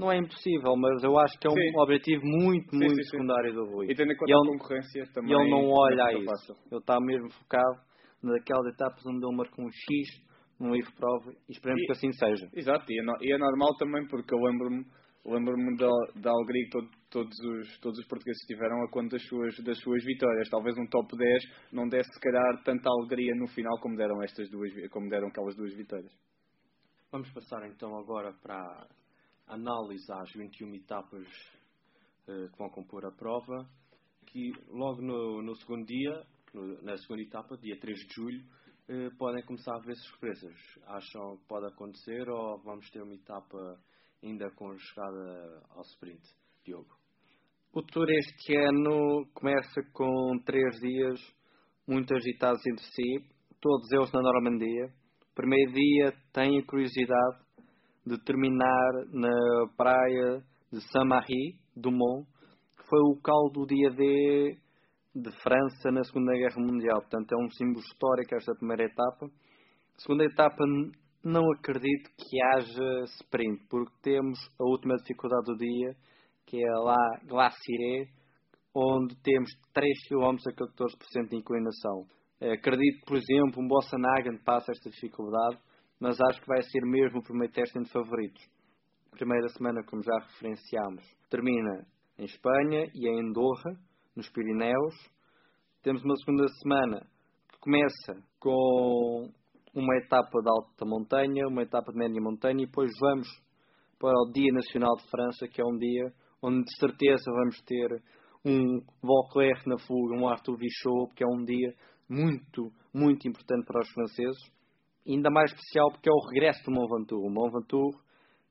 não 0.00 0.10
é 0.10 0.16
impossível, 0.16 0.74
mas 0.76 1.02
eu 1.04 1.18
acho 1.18 1.38
que 1.38 1.46
é 1.46 1.50
um 1.50 1.54
sim. 1.54 1.78
objetivo 1.78 2.22
muito, 2.24 2.70
sim, 2.70 2.78
muito 2.78 3.04
sim, 3.04 3.10
secundário 3.10 3.52
do 3.52 3.66
Rui. 3.66 3.86
E 3.90 3.94
tendo 3.94 4.12
em 4.12 4.16
conta 4.16 4.32
ele, 4.32 4.40
a 4.40 4.52
concorrência 4.52 5.04
também. 5.12 5.32
Ele 5.38 5.50
não 5.50 5.68
olha 5.68 6.04
a 6.04 6.12
isso. 6.14 6.56
Ele 6.70 6.80
está 6.80 6.98
mesmo 6.98 7.30
focado 7.30 7.78
naquelas 8.22 8.66
etapas 8.72 9.04
onde 9.06 9.24
ele 9.24 9.36
marcou 9.36 9.64
um 9.64 9.70
X 9.70 10.30
num 10.58 10.72
livro 10.72 10.92
prova 10.96 11.32
e 11.48 11.52
esperemos 11.52 11.82
e, 11.82 11.86
que 11.86 11.92
assim 11.92 12.12
seja. 12.12 12.48
Exato, 12.54 12.90
e 12.90 12.98
é, 12.98 13.02
e 13.20 13.32
é 13.32 13.38
normal 13.38 13.76
também 13.76 14.06
porque 14.08 14.34
eu 14.34 14.38
lembro-me 14.38 14.84
lembro-me 15.22 15.76
da, 15.76 15.90
da 16.16 16.30
alegria 16.30 16.64
que 16.64 16.70
todo, 16.70 16.88
todos, 17.10 17.38
os, 17.38 17.78
todos 17.80 17.98
os 17.98 18.06
portugueses 18.06 18.40
tiveram 18.46 18.82
a 18.82 18.90
conta 18.90 19.16
das 19.16 19.26
suas, 19.26 19.54
das 19.62 19.78
suas 19.80 20.02
vitórias. 20.02 20.48
Talvez 20.48 20.76
um 20.78 20.86
top 20.86 21.14
10 21.14 21.44
não 21.72 21.86
desse, 21.88 22.10
se 22.10 22.20
calhar, 22.20 22.62
tanta 22.64 22.88
alegria 22.88 23.34
no 23.34 23.46
final 23.48 23.78
como 23.80 23.96
deram, 23.96 24.22
estas 24.22 24.48
duas, 24.48 24.72
como 24.90 25.10
deram 25.10 25.28
aquelas 25.28 25.54
duas 25.56 25.74
vitórias. 25.74 26.12
Vamos 27.12 27.30
passar 27.32 27.66
então 27.68 27.98
agora 27.98 28.32
para 28.40 28.56
a 28.56 28.99
análise 29.52 30.10
às 30.12 30.32
21 30.32 30.74
etapas 30.74 31.26
uh, 32.28 32.50
que 32.50 32.58
vão 32.58 32.70
compor 32.70 33.04
a 33.04 33.12
prova. 33.12 33.68
Que 34.26 34.52
logo 34.68 35.02
no, 35.02 35.42
no 35.42 35.54
segundo 35.56 35.84
dia, 35.86 36.24
no, 36.54 36.82
na 36.82 36.96
segunda 36.96 37.22
etapa, 37.22 37.56
dia 37.58 37.78
3 37.78 37.98
de 37.98 38.14
julho, 38.14 38.44
uh, 38.88 39.16
podem 39.18 39.44
começar 39.44 39.74
a 39.74 39.80
ver 39.80 39.96
surpresas. 39.96 40.56
Acham 40.86 41.36
que 41.38 41.46
pode 41.46 41.66
acontecer 41.66 42.28
ou 42.28 42.58
vamos 42.62 42.88
ter 42.90 43.02
uma 43.02 43.14
etapa 43.14 43.78
ainda 44.22 44.50
com 44.52 44.76
chegada 44.78 45.62
ao 45.70 45.82
sprint. 45.82 46.22
Diogo. 46.64 46.94
O 47.72 47.82
Tour 47.82 48.10
este 48.10 48.56
ano 48.56 49.26
começa 49.32 49.80
com 49.92 50.38
três 50.44 50.78
dias 50.80 51.20
muito 51.86 52.14
agitados 52.14 52.60
entre 52.66 52.84
si, 52.84 53.24
todos 53.60 53.90
eles 53.92 54.12
na 54.12 54.20
Normandia. 54.20 54.92
Primeiro 55.34 55.72
dia 55.72 56.08
a 56.08 56.66
curiosidade 56.66 57.44
de 58.06 58.18
terminar 58.24 58.92
na 59.12 59.66
praia 59.76 60.42
de 60.72 60.80
Saint-Marie, 60.90 61.58
Dumont, 61.76 62.26
que 62.76 62.84
foi 62.88 62.98
o 63.00 63.14
local 63.14 63.50
do 63.52 63.66
dia 63.66 63.90
D 63.90 64.56
de 65.14 65.30
França 65.42 65.90
na 65.90 66.04
Segunda 66.04 66.32
Guerra 66.32 66.60
Mundial. 66.60 67.00
Portanto, 67.00 67.32
é 67.32 67.36
um 67.36 67.50
símbolo 67.50 67.80
histórico 67.80 68.34
esta 68.34 68.54
primeira 68.54 68.84
etapa. 68.84 69.28
Segunda 69.98 70.24
etapa 70.24 70.64
não 71.22 71.50
acredito 71.52 72.10
que 72.16 72.42
haja 72.42 73.04
sprint, 73.20 73.66
porque 73.68 73.92
temos 74.02 74.38
a 74.58 74.64
última 74.64 74.96
dificuldade 74.96 75.46
do 75.46 75.56
dia, 75.56 75.94
que 76.46 76.56
é 76.56 76.70
lá 76.78 77.20
Glaciré, 77.26 78.08
onde 78.74 79.14
temos 79.22 79.50
3 79.74 80.08
km 80.08 80.36
a 80.46 80.52
14% 80.52 81.28
de 81.28 81.36
inclinação. 81.36 82.06
Acredito 82.40 83.04
por 83.04 83.16
exemplo, 83.16 83.62
um 83.62 83.68
Bossa 83.68 83.98
Nagan 83.98 84.38
passa 84.44 84.72
esta 84.72 84.88
dificuldade, 84.88 85.58
mas 86.00 86.18
acho 86.20 86.40
que 86.40 86.46
vai 86.46 86.62
ser 86.62 86.80
mesmo 86.86 87.18
o 87.18 87.22
primeiro 87.22 87.52
teste 87.52 87.78
entre 87.78 87.92
favoritos. 87.92 88.42
Primeira 89.10 89.48
semana, 89.50 89.84
como 89.84 90.02
já 90.02 90.18
referenciámos, 90.18 91.04
termina 91.28 91.86
em 92.18 92.24
Espanha 92.24 92.90
e 92.94 93.06
em 93.06 93.20
Andorra, 93.20 93.78
nos 94.16 94.28
Pirineus. 94.30 94.94
Temos 95.82 96.02
uma 96.02 96.16
segunda 96.16 96.48
semana 96.62 97.06
que 97.52 97.58
começa 97.60 98.26
com 98.38 99.30
uma 99.74 99.96
etapa 99.96 100.40
de 100.42 100.48
alta 100.48 100.84
montanha, 100.86 101.46
uma 101.46 101.62
etapa 101.62 101.92
de 101.92 101.98
média 101.98 102.20
montanha 102.20 102.62
e 102.62 102.66
depois 102.66 102.90
vamos 102.98 103.28
para 103.98 104.14
o 104.14 104.32
Dia 104.32 104.52
Nacional 104.52 104.96
de 104.96 105.08
França, 105.10 105.46
que 105.46 105.60
é 105.60 105.64
um 105.64 105.76
dia 105.76 106.12
onde 106.42 106.64
de 106.64 106.76
certeza 106.78 107.30
vamos 107.30 107.60
ter 107.62 108.02
um 108.44 108.80
Vauclair 109.02 109.62
na 109.66 109.78
fuga, 109.78 110.16
um 110.16 110.26
Arthur 110.26 110.56
Vichot, 110.56 111.14
que 111.14 111.22
é 111.22 111.26
um 111.26 111.44
dia 111.44 111.74
muito, 112.08 112.72
muito 112.92 113.28
importante 113.28 113.66
para 113.66 113.80
os 113.80 113.90
franceses. 113.90 114.59
Ainda 115.06 115.30
mais 115.30 115.50
especial 115.50 115.90
porque 115.90 116.08
é 116.08 116.12
o 116.12 116.28
regresso 116.28 116.62
do 116.64 116.72
Mont 116.72 116.88
Ventoux. 116.88 117.26
O 117.26 117.30
Mont 117.30 117.52
Ventoux, 117.52 117.98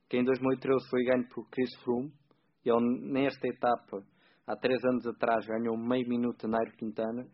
que 0.10 0.18
em 0.18 0.24
2013 0.24 0.90
foi 0.90 1.04
ganho 1.04 1.28
por 1.30 1.48
Chris 1.50 1.70
Froome, 1.84 2.12
e 2.66 2.70
ele 2.70 3.12
nesta 3.12 3.48
etapa, 3.48 4.04
há 4.48 4.56
três 4.56 4.84
anos 4.84 5.06
atrás, 5.08 5.46
ganhou 5.46 5.78
meio 5.78 6.08
minuto 6.08 6.46
a 6.46 6.50
Nairo 6.50 6.76
Quintana. 6.76 7.26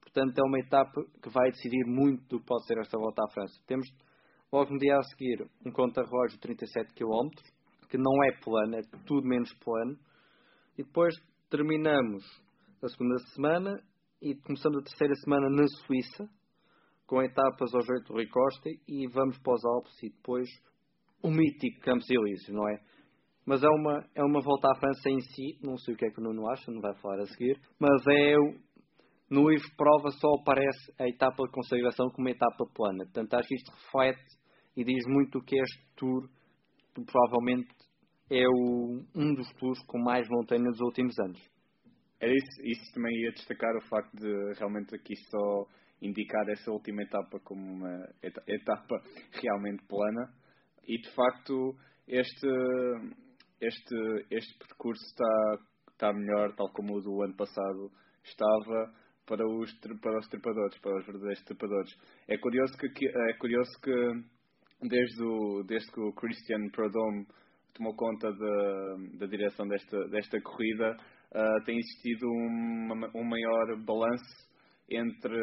Portanto, 0.00 0.38
é 0.38 0.42
uma 0.42 0.58
etapa 0.58 1.04
que 1.22 1.30
vai 1.30 1.50
decidir 1.50 1.84
muito 1.86 2.22
do 2.28 2.40
que 2.40 2.46
pode 2.46 2.66
ser 2.66 2.78
esta 2.78 2.98
volta 2.98 3.22
à 3.24 3.32
França. 3.32 3.54
Temos 3.66 3.86
logo 4.52 4.72
no 4.72 4.78
dia 4.78 4.96
a 4.96 5.02
seguir 5.04 5.48
um 5.64 5.70
contra-relógio 5.70 6.36
de 6.36 6.40
37 6.40 6.94
km, 6.94 7.30
que 7.88 7.96
não 7.96 8.24
é 8.24 8.32
plano, 8.42 8.76
é 8.76 8.82
tudo 9.06 9.26
menos 9.26 9.52
plano. 9.54 9.96
E 10.76 10.82
depois 10.82 11.14
terminamos 11.48 12.24
a 12.82 12.88
segunda 12.88 13.18
semana 13.34 13.80
e 14.20 14.34
começamos 14.34 14.78
a 14.78 14.82
terceira 14.82 15.14
semana 15.16 15.48
na 15.50 15.66
Suíça, 15.66 16.28
com 17.06 17.22
etapas 17.22 17.74
ao 17.74 17.82
jeito 17.82 18.08
do 18.08 18.14
Rui 18.14 18.26
Costa 18.26 18.70
e 18.88 19.06
vamos 19.08 19.38
para 19.38 19.54
os 19.54 19.64
Alpes 19.64 20.02
e 20.02 20.10
depois 20.10 20.48
o 21.22 21.30
mítico 21.30 21.80
Campos 21.80 22.08
Elíseos, 22.10 22.54
não 22.54 22.68
é? 22.68 22.80
Mas 23.44 23.62
é 23.62 23.68
uma, 23.68 24.04
é 24.14 24.22
uma 24.22 24.40
volta 24.40 24.68
à 24.70 24.78
França 24.78 25.08
em 25.10 25.20
si, 25.20 25.58
não 25.62 25.76
sei 25.76 25.94
o 25.94 25.96
que 25.96 26.06
é 26.06 26.10
que 26.10 26.20
o 26.20 26.22
Nuno 26.22 26.48
acha, 26.48 26.70
não 26.70 26.80
vai 26.80 26.94
falar 26.94 27.20
a 27.20 27.26
seguir, 27.26 27.60
mas 27.78 28.06
é 28.06 28.34
no 29.32 29.48
de 29.50 29.76
prova 29.76 30.10
só 30.10 30.28
aparece 30.40 30.92
a 30.98 31.08
etapa 31.08 31.44
de 31.44 31.52
consagração 31.52 32.10
como 32.10 32.28
etapa 32.28 32.66
plana. 32.74 33.04
Portanto, 33.04 33.34
acho 33.34 33.48
que 33.48 33.54
isto 33.54 33.72
reflete 33.72 34.36
e 34.76 34.84
diz 34.84 35.04
muito 35.08 35.38
o 35.38 35.42
que 35.42 35.56
é 35.56 35.62
este 35.62 35.82
tour, 35.96 36.28
que 36.94 37.02
provavelmente 37.02 37.74
é 38.30 38.46
o, 38.46 39.02
um 39.14 39.34
dos 39.34 39.48
tours 39.54 39.82
com 39.86 39.98
mais 39.98 40.28
montanha 40.28 40.70
dos 40.70 40.80
últimos 40.80 41.18
anos. 41.18 41.40
Era 42.20 42.32
isso, 42.32 42.62
isso 42.62 42.94
também 42.94 43.12
ia 43.22 43.32
destacar 43.32 43.74
o 43.76 43.88
facto 43.88 44.14
de 44.16 44.58
realmente 44.58 44.94
aqui 44.94 45.16
só 45.16 45.66
indicar 46.02 46.48
essa 46.48 46.70
última 46.70 47.02
etapa 47.02 47.40
como 47.40 47.62
uma 47.62 48.08
etapa 48.46 49.00
realmente 49.40 49.82
plana 49.86 50.32
e 50.86 51.00
de 51.00 51.10
facto 51.14 51.76
este 52.06 52.48
este, 53.62 54.26
este 54.30 54.58
percurso 54.58 55.02
está, 55.06 55.58
está 55.92 56.12
melhor, 56.12 56.52
tal 56.56 56.68
como 56.72 56.96
o 56.96 57.00
do 57.00 57.22
ano 57.22 57.36
passado 57.36 57.90
estava, 58.24 58.92
para 59.24 59.46
os, 59.46 59.72
para 60.00 60.18
os 60.18 60.28
trepadores, 60.28 60.78
para 60.80 60.98
os 60.98 61.06
verdadeiros 61.06 61.44
trepadores. 61.44 61.94
É 62.28 62.36
curioso 62.38 62.76
que, 62.76 63.08
é 63.08 63.32
curioso 63.38 63.70
que 63.80 64.88
desde, 64.88 65.22
o, 65.22 65.62
desde 65.62 65.90
que 65.92 66.00
o 66.00 66.12
Christian 66.12 66.68
Prudhomme 66.72 67.26
tomou 67.74 67.94
conta 67.94 68.32
da, 68.32 69.18
da 69.20 69.26
direção 69.26 69.66
desta, 69.68 70.08
desta 70.08 70.40
corrida, 70.40 70.96
uh, 71.34 71.64
tem 71.64 71.78
existido 71.78 72.26
um, 72.26 73.10
um 73.14 73.24
maior 73.24 73.76
balanço 73.84 74.51
entre, 74.88 75.38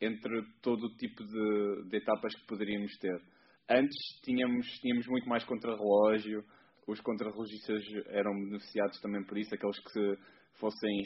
entre 0.00 0.42
todo 0.60 0.86
o 0.86 0.96
tipo 0.96 1.24
de, 1.24 1.88
de 1.88 1.96
etapas 1.96 2.34
que 2.34 2.46
poderíamos 2.46 2.92
ter. 2.98 3.20
Antes 3.68 3.96
tínhamos, 4.24 4.66
tínhamos 4.80 5.06
muito 5.06 5.28
mais 5.28 5.44
contrarrelógio, 5.44 6.44
os 6.86 7.00
contrarrelogistas 7.00 7.82
eram 8.08 8.32
beneficiados 8.44 9.00
também 9.00 9.24
por 9.24 9.38
isso, 9.38 9.54
aqueles 9.54 9.78
que 9.78 10.16
fossem 10.58 11.02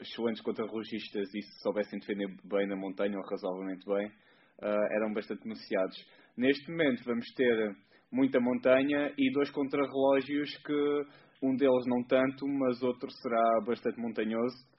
excelentes 0.00 0.42
contrarrelogistas 0.42 1.34
e 1.34 1.42
se 1.42 1.62
soubessem 1.62 1.98
defender 1.98 2.28
bem 2.44 2.66
na 2.66 2.76
montanha 2.76 3.16
ou 3.16 3.24
razoavelmente 3.24 3.86
bem, 3.86 4.06
uh, 4.06 4.96
eram 4.96 5.12
bastante 5.12 5.42
beneficiados. 5.42 5.96
Neste 6.36 6.70
momento 6.70 7.04
vamos 7.04 7.26
ter 7.34 7.76
muita 8.12 8.40
montanha 8.40 9.12
e 9.16 9.32
dois 9.32 9.50
contrarrelógios 9.50 10.50
que 10.64 11.02
um 11.42 11.56
deles 11.56 11.86
não 11.86 12.02
tanto, 12.04 12.46
mas 12.46 12.82
outro 12.82 13.10
será 13.10 13.60
bastante 13.64 13.98
montanhoso 13.98 14.69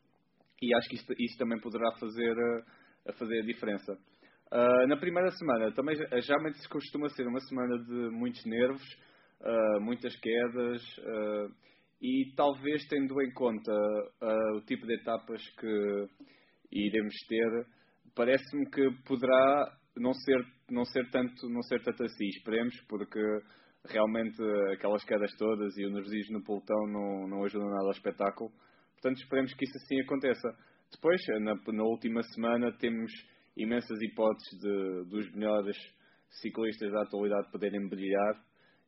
e 0.62 0.76
acho 0.76 0.88
que 0.90 0.96
isto 0.96 1.38
também 1.38 1.60
poderá 1.60 1.92
fazer, 2.00 2.34
uh, 2.34 3.14
fazer 3.14 3.40
a 3.40 3.46
diferença. 3.46 3.94
Uh, 4.52 4.88
na 4.88 4.98
primeira 4.98 5.32
semana, 5.32 5.72
também 5.74 5.96
geralmente 6.22 6.60
se 6.60 6.70
costuma 6.70 7.10
ser 7.10 7.26
uma 7.26 7.40
semana 7.40 7.78
de 7.84 8.10
muitos 8.12 8.46
nervos, 8.46 8.84
uh, 9.42 9.82
muitas 9.82 10.16
quedas 10.18 10.82
e 12.02 12.34
talvez 12.36 12.86
tendo 12.88 13.22
em 13.22 13.32
conta 13.34 13.72
o 14.56 14.62
tipo 14.62 14.88
de 14.88 14.96
etapas 14.96 15.42
que 15.60 16.08
iremos 16.72 17.14
ter, 17.30 17.66
parece-me 18.16 18.70
que 18.72 18.90
poderá 19.06 19.72
não 19.96 20.12
ser 20.14 20.44
não 20.70 20.84
ser 20.86 21.10
tanto 21.12 21.48
não 21.48 21.62
ser 21.62 21.82
tanto 21.84 22.04
assim. 22.04 22.26
Esperemos 22.26 22.76
porque 22.90 23.20
realmente 23.88 24.42
aquelas 24.74 25.04
quedas 25.04 25.32
todas 25.38 25.78
e 25.78 25.86
o 25.86 25.92
nervosismo 25.92 26.40
no 26.40 26.44
pelotão 26.44 26.88
não, 26.88 27.28
não 27.28 27.44
ajudam 27.44 27.70
nada 27.70 27.86
ao 27.86 27.92
espetáculo. 27.92 28.52
Portanto, 29.02 29.18
esperemos 29.18 29.54
que 29.56 29.66
isso 29.66 29.78
assim 29.78 30.00
aconteça. 30.02 30.48
Depois, 30.92 31.20
na, 31.42 31.56
na 31.56 31.84
última 31.84 32.22
semana, 32.22 32.72
temos 32.78 33.12
imensas 33.58 34.00
hipóteses 34.02 34.60
de, 34.60 35.10
dos 35.10 35.32
melhores 35.34 35.78
ciclistas 36.42 36.92
da 36.92 37.02
atualidade 37.02 37.52
poderem 37.52 37.90
brilhar 37.90 38.42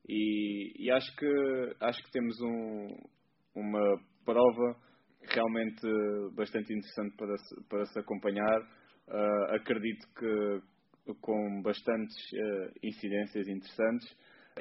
e, 0.07 0.85
e 0.85 0.91
acho 0.91 1.15
que 1.15 1.75
acho 1.81 2.03
que 2.03 2.11
temos 2.11 2.39
um, 2.41 2.87
uma 3.55 3.97
prova 4.25 4.77
realmente 5.29 5.81
bastante 6.35 6.73
interessante 6.73 7.15
para 7.17 7.37
se, 7.37 7.63
para 7.69 7.85
se 7.85 7.99
acompanhar. 7.99 8.61
Uh, 9.07 9.55
acredito 9.55 10.07
que 10.17 11.13
com 11.21 11.61
bastantes 11.61 12.15
uh, 12.33 12.71
incidências 12.83 13.47
interessantes. 13.47 14.07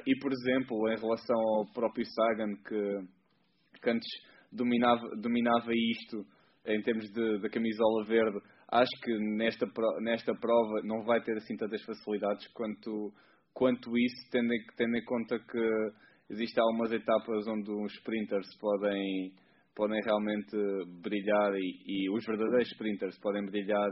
E, 0.05 0.19
por 0.19 0.31
exemplo, 0.31 0.91
em 0.91 0.99
relação 0.99 1.37
ao 1.37 1.71
próprio 1.73 2.05
Sagan, 2.05 2.55
que, 2.67 3.79
que 3.81 3.89
antes 3.89 4.09
dominava, 4.55 5.07
dominava 5.21 5.71
isto 5.73 6.25
em 6.65 6.81
termos 6.81 7.09
de, 7.11 7.39
de 7.39 7.49
camisola 7.49 8.05
verde, 8.05 8.39
acho 8.71 8.91
que 9.03 9.17
nesta, 9.37 9.65
nesta 10.01 10.33
prova 10.35 10.81
não 10.83 11.03
vai 11.03 11.21
ter 11.21 11.35
assim 11.37 11.57
tantas 11.57 11.83
facilidades 11.83 12.47
quanto 12.53 13.13
quanto 13.53 13.95
isso, 13.97 14.29
tendo 14.31 14.51
em, 14.51 14.65
tendo 14.75 14.97
em 14.97 15.05
conta 15.05 15.37
que 15.39 15.91
existem 16.29 16.61
algumas 16.63 16.91
etapas 16.91 17.47
onde 17.47 17.71
os 17.71 17.93
sprinters 17.93 18.47
podem, 18.59 19.33
podem 19.75 20.01
realmente 20.03 20.57
brilhar 21.01 21.53
e, 21.55 21.83
e 21.85 22.09
os 22.09 22.25
verdadeiros 22.25 22.71
sprinters 22.71 23.17
podem 23.19 23.45
brilhar 23.45 23.91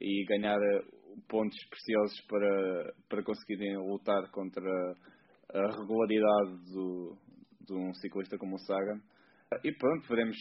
e 0.00 0.24
ganhar 0.26 0.58
pontos 1.28 1.58
preciosos 1.68 2.20
para, 2.28 2.94
para 3.08 3.22
conseguirem 3.22 3.76
lutar 3.76 4.30
contra 4.30 4.70
a 5.52 5.80
regularidade 5.80 6.72
do, 6.72 7.16
de 7.66 7.74
um 7.74 7.92
ciclista 7.94 8.38
como 8.38 8.54
o 8.54 8.58
Sagan. 8.58 9.00
E 9.64 9.72
pronto, 9.72 10.06
veremos, 10.06 10.36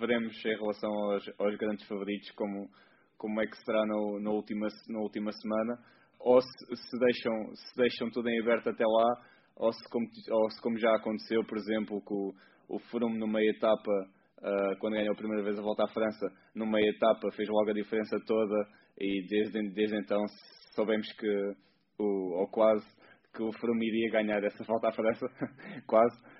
veremos 0.00 0.44
em 0.44 0.56
relação 0.56 0.90
aos, 0.90 1.24
aos 1.38 1.56
grandes 1.56 1.86
favoritos 1.86 2.28
como, 2.32 2.68
como 3.16 3.40
é 3.40 3.46
que 3.46 3.56
será 3.58 3.86
no, 3.86 4.18
na, 4.20 4.30
última, 4.32 4.66
na 4.88 4.98
última 4.98 5.30
semana 5.30 5.78
ou 6.18 6.40
se, 6.42 6.76
se, 6.76 6.98
deixam, 6.98 7.54
se 7.54 7.76
deixam 7.76 8.10
tudo 8.10 8.28
em 8.28 8.40
aberto 8.40 8.70
até 8.70 8.84
lá, 8.84 9.22
ou 9.54 9.72
se 9.72 9.88
como, 9.88 10.06
ou 10.32 10.50
se 10.50 10.60
como 10.62 10.76
já 10.78 10.96
aconteceu, 10.96 11.44
por 11.44 11.56
exemplo, 11.58 12.00
com 12.00 12.34
o, 12.68 12.76
o 12.76 12.78
Froome 12.90 13.20
numa 13.20 13.40
etapa, 13.40 13.92
uh, 14.38 14.78
quando 14.80 14.94
ganhou 14.94 15.12
a 15.12 15.16
primeira 15.16 15.44
vez 15.44 15.56
a 15.56 15.62
volta 15.62 15.84
à 15.84 15.88
França, 15.88 16.26
numa 16.56 16.80
etapa 16.80 17.30
fez 17.36 17.48
logo 17.48 17.70
a 17.70 17.74
diferença 17.74 18.18
toda 18.26 18.66
e 18.98 19.28
desde, 19.28 19.62
desde 19.74 19.96
então 19.96 20.20
soubemos 20.74 21.06
que, 21.12 21.54
o, 22.00 22.40
ou 22.40 22.48
quase, 22.48 22.84
que 23.32 23.44
o 23.44 23.52
Froome 23.52 23.86
iria 23.86 24.10
ganhar 24.10 24.42
essa 24.42 24.64
volta 24.64 24.88
à 24.88 24.92
França, 24.92 25.26
quase. 25.86 26.33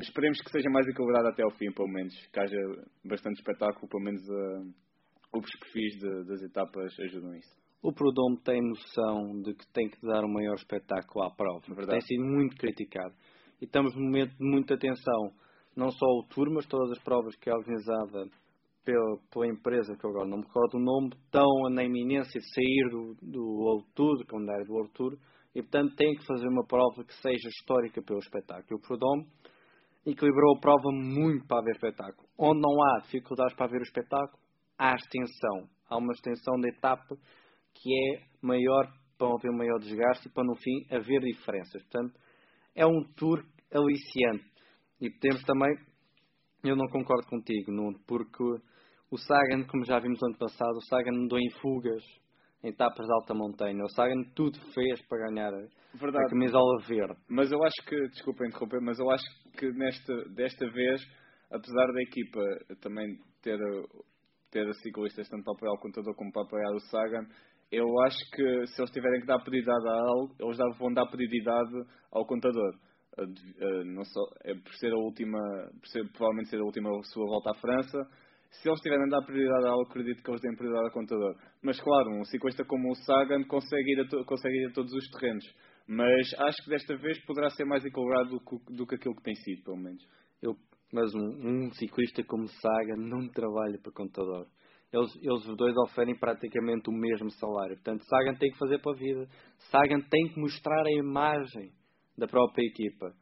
Esperemos 0.00 0.38
que 0.40 0.50
seja 0.50 0.70
mais 0.70 0.86
equilibrado 0.86 1.28
até 1.28 1.42
ao 1.42 1.50
fim, 1.50 1.70
pelo 1.72 1.88
menos, 1.88 2.14
que 2.32 2.40
haja 2.40 2.56
bastante 3.04 3.38
espetáculo, 3.38 3.88
pelo 3.88 4.04
menos 4.04 4.22
uh, 4.28 5.38
os 5.38 5.58
perfis 5.58 5.98
de, 5.98 6.24
das 6.24 6.42
etapas 6.42 6.98
ajudam 7.00 7.34
isso 7.34 7.62
o 7.82 7.92
Prudhomme 7.92 8.38
tem 8.44 8.62
noção 8.62 9.40
de 9.42 9.54
que 9.54 9.66
tem 9.72 9.88
que 9.90 10.00
dar 10.06 10.24
um 10.24 10.32
maior 10.32 10.54
espetáculo 10.54 11.24
à 11.24 11.30
prova. 11.34 11.60
Tem 11.88 12.00
sido 12.00 12.24
muito 12.24 12.56
criticado. 12.56 13.12
E 13.60 13.64
estamos 13.64 13.94
num 13.96 14.04
momento 14.04 14.36
de 14.36 14.44
muita 14.44 14.74
atenção, 14.74 15.32
não 15.76 15.90
só 15.90 16.06
o 16.06 16.24
Tour, 16.28 16.48
mas 16.52 16.66
todas 16.66 16.92
as 16.92 17.02
provas 17.02 17.34
que 17.36 17.50
é 17.50 17.52
organizada 17.52 18.28
pela, 18.84 19.18
pela 19.32 19.48
empresa, 19.48 19.96
que 19.96 20.06
eu 20.06 20.10
agora 20.10 20.28
não 20.28 20.38
me 20.38 20.44
recordo 20.44 20.76
o 20.76 20.80
nome, 20.80 21.10
estão 21.24 21.48
na 21.70 21.82
iminência 21.82 22.40
de 22.40 22.54
sair 22.54 22.88
do, 22.90 23.16
do 23.20 23.42
World 23.42 23.86
Tour, 23.94 24.16
do 24.16 24.26
calendário 24.26 24.64
do 24.64 24.72
World 24.72 24.92
Tour, 24.92 25.18
e 25.54 25.60
portanto 25.60 25.94
tem 25.96 26.14
que 26.14 26.24
fazer 26.24 26.48
uma 26.48 26.64
prova 26.64 27.04
que 27.04 27.14
seja 27.14 27.48
histórica 27.48 28.00
pelo 28.00 28.20
espetáculo. 28.20 28.78
O 28.78 28.80
Prudhomme 28.80 29.26
equilibrou 30.06 30.56
a 30.56 30.60
prova 30.60 30.90
muito 30.92 31.46
para 31.46 31.58
haver 31.60 31.74
espetáculo. 31.74 32.28
Onde 32.38 32.60
não 32.60 32.82
há 32.82 32.98
dificuldades 33.00 33.54
para 33.54 33.66
haver 33.66 33.80
o 33.80 33.84
espetáculo, 33.84 34.38
há 34.78 34.94
extensão. 34.94 35.68
Há 35.88 35.96
uma 35.96 36.12
extensão 36.12 36.54
de 36.60 36.68
etapa 36.68 37.16
que 37.74 37.90
é 37.94 38.22
maior 38.40 38.86
para 39.18 39.34
haver 39.34 39.52
maior 39.52 39.78
desgaste 39.78 40.28
e 40.28 40.32
para 40.32 40.44
no 40.44 40.56
fim 40.56 40.86
haver 40.90 41.20
diferenças. 41.20 41.82
Portanto, 41.82 42.18
é 42.74 42.86
um 42.86 43.04
tour 43.16 43.44
aliciante. 43.72 44.50
E 45.00 45.10
temos 45.18 45.42
também, 45.44 45.70
eu 46.64 46.76
não 46.76 46.86
concordo 46.88 47.26
contigo, 47.28 47.70
Nuno, 47.70 47.98
porque 48.06 48.42
o 49.10 49.18
Sagan, 49.18 49.64
como 49.64 49.84
já 49.84 49.98
vimos 49.98 50.18
no 50.20 50.28
ano 50.28 50.38
passado, 50.38 50.76
o 50.76 50.86
Sagan 50.88 51.12
andou 51.12 51.38
em 51.38 51.50
fugas 51.60 52.02
em 52.62 52.68
etapas 52.68 53.06
de 53.06 53.12
alta 53.12 53.34
montanha. 53.34 53.82
O 53.84 53.90
Sagan 53.90 54.22
tudo 54.34 54.58
fez 54.72 55.00
para 55.06 55.28
ganhar 55.28 55.52
Verdade. 55.94 56.24
a 56.24 56.30
camisola 56.30 56.80
verde. 56.86 57.20
Mas 57.28 57.50
eu 57.50 57.62
acho 57.62 57.84
que, 57.86 58.08
desculpa 58.08 58.46
interromper, 58.46 58.80
mas 58.80 58.98
eu 58.98 59.10
acho 59.10 59.24
que 59.24 59.41
nesta, 59.72 60.24
desta 60.30 60.70
vez, 60.70 61.00
apesar 61.50 61.86
da 61.92 62.02
equipa 62.02 62.40
também 62.80 63.18
ter, 63.42 63.58
ter 64.50 64.72
ciclistas 64.76 65.28
tanto 65.28 65.44
para 65.44 65.54
apoiar 65.54 65.72
o 65.72 65.80
contador 65.80 66.14
como 66.14 66.32
para 66.32 66.42
apoiar 66.42 66.70
o 66.72 66.80
Sagan, 66.90 67.26
eu 67.70 67.86
acho 68.02 68.18
que 68.32 68.66
se 68.66 68.80
eles 68.80 68.90
tiverem 68.92 69.20
que 69.20 69.26
dar 69.26 69.38
prioridade 69.40 69.88
a 69.88 69.92
algo, 69.92 70.34
eles 70.38 70.58
vão 70.78 70.92
dar 70.92 71.06
prioridade 71.06 71.72
ao 72.10 72.26
contador. 72.26 72.74
Não 73.86 74.04
só, 74.04 74.20
é 74.44 74.54
por 74.54 74.72
ser 74.74 74.92
a 74.92 74.98
última, 74.98 75.38
por 75.80 75.88
ser, 75.88 76.06
provavelmente 76.12 76.50
ser 76.50 76.60
a 76.60 76.64
última 76.64 76.90
sua 77.04 77.26
volta 77.26 77.50
à 77.50 77.54
França, 77.54 77.98
se 78.50 78.68
eles 78.68 78.80
tiverem 78.80 79.06
a 79.06 79.08
dar 79.08 79.22
prioridade 79.24 79.64
a 79.64 79.70
algo, 79.70 79.88
acredito 79.88 80.22
que 80.22 80.30
eles 80.30 80.42
deem 80.42 80.54
prioridade 80.54 80.86
ao 80.86 80.92
contador. 80.92 81.34
Mas 81.62 81.80
claro, 81.80 82.10
um 82.10 82.24
ciclista 82.24 82.64
como 82.64 82.90
o 82.90 82.94
Sagan 82.94 83.44
consegue 83.44 83.92
ir 83.92 84.00
a, 84.00 84.24
consegue 84.24 84.54
ir 84.54 84.66
a 84.68 84.72
todos 84.72 84.92
os 84.92 85.08
terrenos. 85.10 85.44
Mas 85.94 86.32
acho 86.38 86.64
que 86.64 86.70
desta 86.70 86.96
vez 86.96 87.22
poderá 87.26 87.50
ser 87.50 87.66
mais 87.66 87.84
equilibrado 87.84 88.30
do 88.30 88.40
que, 88.40 88.74
do 88.74 88.86
que 88.86 88.94
aquilo 88.94 89.14
que 89.14 89.22
tem 89.22 89.34
sido, 89.34 89.62
pelo 89.62 89.76
menos. 89.76 90.02
Eu, 90.40 90.56
mas 90.90 91.14
um, 91.14 91.20
um 91.20 91.72
ciclista 91.72 92.24
como 92.24 92.48
Sagan 92.48 92.96
não 92.96 93.28
trabalha 93.28 93.78
para 93.78 93.92
contador. 93.92 94.46
Eles, 94.90 95.14
eles 95.16 95.46
os 95.46 95.56
dois 95.56 95.74
oferem 95.76 96.18
praticamente 96.18 96.88
o 96.88 96.92
mesmo 96.92 97.30
salário. 97.32 97.76
Portanto, 97.76 98.04
Sagan 98.06 98.34
tem 98.36 98.50
que 98.50 98.58
fazer 98.58 98.80
para 98.80 98.92
a 98.92 98.98
vida. 98.98 99.28
Sagan 99.70 100.00
tem 100.08 100.28
que 100.32 100.40
mostrar 100.40 100.82
a 100.86 100.92
imagem 100.92 101.72
da 102.16 102.26
própria 102.26 102.64
equipa. 102.64 103.12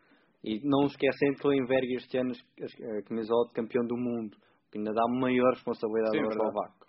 E 0.44 0.60
não 0.62 0.86
esquecendo 0.86 1.38
que 1.38 1.48
ele 1.48 1.62
enverga 1.62 1.94
este 1.96 2.18
ano 2.18 2.32
a 2.32 3.02
camisola 3.08 3.48
de 3.48 3.52
campeão 3.52 3.84
do 3.84 3.96
mundo 3.96 4.36
que 4.70 4.78
ainda 4.78 4.92
dá 4.92 5.02
maior 5.08 5.50
responsabilidade 5.54 6.16
Sim, 6.16 6.22
ao 6.22 6.30
eslovaco. 6.30 6.86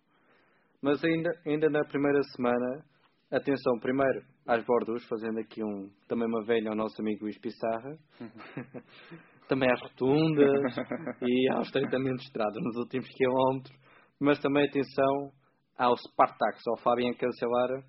Mas 0.80 1.04
ainda, 1.04 1.30
ainda 1.46 1.70
na 1.70 1.84
primeira 1.86 2.22
semana, 2.36 2.86
atenção, 3.32 3.80
primeiro 3.80 4.24
às 4.46 4.64
Bordus, 4.66 5.06
fazendo 5.08 5.40
aqui 5.40 5.64
um, 5.64 5.90
também 6.08 6.28
uma 6.28 6.44
velha 6.44 6.70
ao 6.70 6.76
nosso 6.76 7.02
amigo 7.02 7.24
Luís 7.24 7.38
Pissarra, 7.40 7.98
também 9.48 9.72
às 9.72 9.82
rotundas 9.82 10.76
e 11.22 11.50
ao 11.50 11.62
estreitamento 11.62 12.18
de 12.18 12.24
estrada 12.24 12.60
nos 12.60 12.76
últimos 12.76 13.08
quilómetros, 13.10 13.76
mas 14.20 14.40
também 14.40 14.68
atenção 14.68 15.32
ao 15.78 15.96
Spartax, 15.98 16.62
ao 16.68 16.78
Fabian 16.84 17.14
Cancelara, 17.14 17.84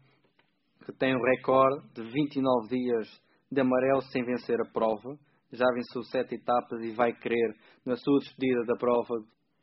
que 0.86 0.92
tem 0.92 1.14
um 1.14 1.20
recorde 1.20 1.88
de 1.94 2.02
29 2.02 2.68
dias 2.68 3.08
de 3.50 3.60
amarelo 3.60 4.00
sem 4.10 4.24
vencer 4.24 4.60
a 4.60 4.72
prova. 4.72 5.16
Já 5.52 5.66
venceu 5.74 6.02
sete 6.04 6.36
etapas 6.36 6.80
e 6.80 6.92
vai 6.92 7.12
querer, 7.12 7.54
na 7.84 7.94
sua 7.96 8.18
despedida 8.20 8.64
da 8.64 8.74
prova, 8.76 9.14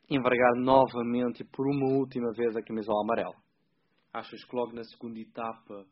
envergar 0.10 0.56
novamente 0.58 1.42
e 1.42 1.46
por 1.46 1.66
uma 1.68 1.98
última 1.98 2.32
vez 2.34 2.56
a 2.56 2.62
camisola 2.62 3.02
amarela. 3.04 3.49
Achas 4.14 4.44
que 4.44 4.56
logo 4.56 4.74
na 4.74 4.84
segunda 4.84 5.20
etapa 5.20 5.86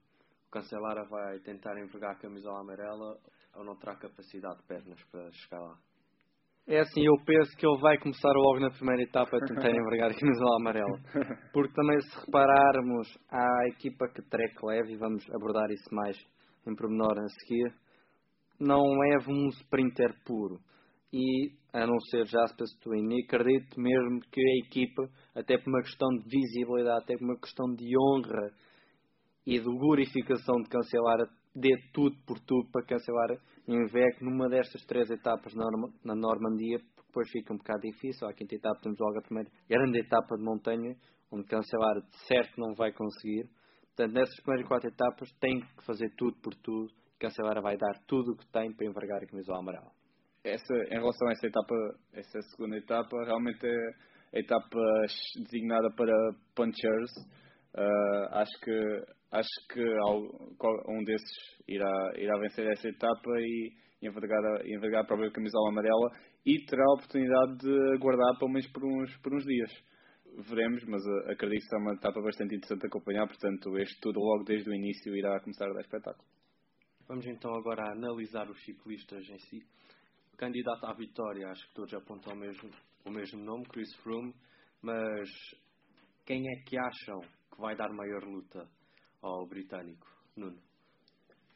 o 0.48 0.50
Cancelara 0.50 1.06
vai 1.08 1.40
tentar 1.40 1.78
envergar 1.78 2.12
a 2.12 2.20
camisola 2.20 2.62
amarela 2.62 3.20
ou 3.56 3.64
não 3.64 3.76
terá 3.76 3.96
capacidade 3.96 4.58
de 4.58 4.68
pernas 4.68 5.04
para 5.12 5.32
chegar 5.32 5.62
lá? 5.62 5.78
É 6.68 6.80
assim, 6.80 7.06
eu 7.06 7.14
penso 7.24 7.56
que 7.56 7.66
ele 7.66 7.80
vai 7.80 7.98
começar 7.98 8.32
logo 8.34 8.60
na 8.60 8.70
primeira 8.70 9.04
etapa 9.04 9.38
a 9.38 9.46
tentar 9.46 9.70
envergar 9.72 10.12
a 10.12 10.20
camisola 10.20 10.58
amarela. 10.60 11.00
Porque 11.54 11.74
também 11.74 12.02
se 12.02 12.26
repararmos 12.26 13.08
à 13.30 13.68
equipa 13.70 14.08
que 14.10 14.22
Trek 14.24 14.56
leve, 14.64 14.94
e 14.94 14.98
vamos 14.98 15.24
abordar 15.34 15.70
isso 15.70 15.94
mais 15.94 16.18
em 16.66 16.76
pormenor 16.76 17.18
a 17.20 17.28
seguir, 17.40 17.74
não 18.60 18.84
leva 18.84 19.32
um 19.32 19.48
sprinter 19.50 20.14
puro 20.26 20.60
e, 21.12 21.52
a 21.72 21.86
não 21.88 22.00
ser 22.10 22.26
Jasper 22.26 22.68
Twin, 22.82 23.24
acredito 23.24 23.80
mesmo 23.80 24.20
que 24.32 24.42
a 24.42 24.66
equipa, 24.66 25.10
até 25.36 25.58
por 25.58 25.70
uma 25.70 25.82
questão 25.82 26.10
de 26.10 26.24
visibilidade, 26.30 27.04
até 27.04 27.18
por 27.18 27.24
uma 27.24 27.40
questão 27.40 27.74
de 27.74 27.94
honra 27.98 28.52
e 29.46 29.58
de 29.58 29.66
glorificação 29.66 30.56
de 30.62 30.70
cancelar, 30.70 31.20
dê 31.56 31.76
tudo 31.94 32.16
por 32.26 32.40
tudo 32.40 32.70
para 32.72 32.86
cancelar 32.86 33.40
em 33.68 33.86
VEC 33.86 34.22
numa 34.22 34.50
destas 34.50 34.86
três 34.86 35.10
etapas 35.10 35.54
na 35.56 36.16
Normandia, 36.16 36.80
porque 36.80 37.08
depois 37.08 37.30
fica 37.32 37.54
um 37.54 37.58
bocado 37.58 37.82
difícil. 37.82 38.28
À 38.28 38.34
quinta 38.34 38.56
etapa 38.56 38.80
temos 38.82 39.00
logo 39.00 39.18
a 39.18 39.22
primeira 39.22 39.50
grande 39.70 40.00
etapa 40.00 40.36
de 40.36 40.44
montanha, 40.44 40.96
onde 41.32 41.46
cancelar 41.46 42.02
de 42.02 42.18
certo 42.28 42.60
não 42.60 42.76
vai 42.76 42.92
conseguir. 42.92 43.50
Portanto, 43.96 44.14
nessas 44.14 44.36
primeiras 44.42 44.68
quatro 44.68 44.90
etapas 44.90 45.32
tem 45.40 45.60
que 45.60 45.86
fazer 45.86 46.14
tudo 46.16 46.38
por 46.42 46.54
tudo. 46.56 46.94
Cancelar 47.18 47.62
vai 47.62 47.78
dar 47.78 47.98
tudo 48.06 48.34
o 48.34 48.38
que 48.38 48.46
tem 48.52 48.72
para 48.74 48.86
envergar 48.86 49.24
a 49.24 49.26
camisola 49.26 49.60
amarela 49.60 49.97
essa, 50.54 50.74
em 50.90 51.00
relação 51.00 51.28
a 51.28 51.32
essa 51.32 51.48
etapa, 51.48 51.76
essa 52.14 52.42
segunda 52.52 52.78
etapa, 52.78 53.24
realmente 53.26 53.66
é 53.66 53.90
a 54.34 54.40
etapa 54.40 54.80
designada 55.44 55.90
para 55.96 56.14
punchers. 56.56 57.12
Uh, 57.76 58.28
acho 58.32 58.60
que 58.62 59.18
acho 59.32 59.50
que 59.70 59.84
um 60.90 61.04
desses 61.04 61.38
irá, 61.68 62.14
irá 62.16 62.38
vencer 62.40 62.66
essa 62.72 62.88
etapa 62.88 63.30
e 63.40 63.72
envergar 64.02 64.44
a, 64.44 64.68
envergar 64.68 65.02
a 65.04 65.06
própria 65.08 65.32
camisola 65.32 65.70
amarela 65.70 66.12
e 66.46 66.66
terá 66.66 66.84
a 66.84 66.94
oportunidade 66.94 67.58
de 67.58 67.96
aguardar 67.96 68.38
pelo 68.40 68.52
menos 68.52 68.68
por 68.72 68.86
uns, 68.86 69.18
por 69.18 69.34
uns 69.34 69.44
dias. 69.44 69.72
Veremos, 70.50 70.84
mas 70.86 71.02
uh, 71.04 71.32
acredito 71.32 71.62
que 71.62 71.68
será 71.68 71.82
uma 71.82 71.94
etapa 71.94 72.22
bastante 72.22 72.56
interessante 72.56 72.82
de 72.82 72.88
acompanhar, 72.88 73.28
portanto, 73.28 73.78
este 73.78 74.00
tudo 74.00 74.20
logo 74.20 74.44
desde 74.44 74.70
o 74.70 74.74
início 74.74 75.16
irá 75.16 75.40
começar 75.40 75.66
a 75.66 75.74
dar 75.74 75.82
espetáculo. 75.82 76.26
Vamos 77.08 77.26
então 77.26 77.54
agora 77.56 77.92
analisar 77.92 78.50
os 78.50 78.64
ciclistas 78.64 79.28
em 79.30 79.40
si 79.40 79.62
candidato 80.38 80.86
à 80.86 80.94
vitória, 80.94 81.50
acho 81.50 81.68
que 81.68 81.74
todos 81.74 81.94
apontam 81.94 82.34
o 82.34 82.38
mesmo, 82.38 82.70
o 83.06 83.12
mesmo 83.12 83.44
nome, 83.44 83.66
Chris 83.66 83.94
Froome, 83.98 84.34
mas 84.82 85.30
quem 86.26 86.44
é 86.48 86.64
que 86.64 86.78
acham 86.78 87.20
que 87.52 87.60
vai 87.60 87.76
dar 87.76 87.90
maior 87.90 88.24
luta 88.24 88.68
ao 89.22 89.48
britânico? 89.48 90.08
Nuno? 90.36 90.62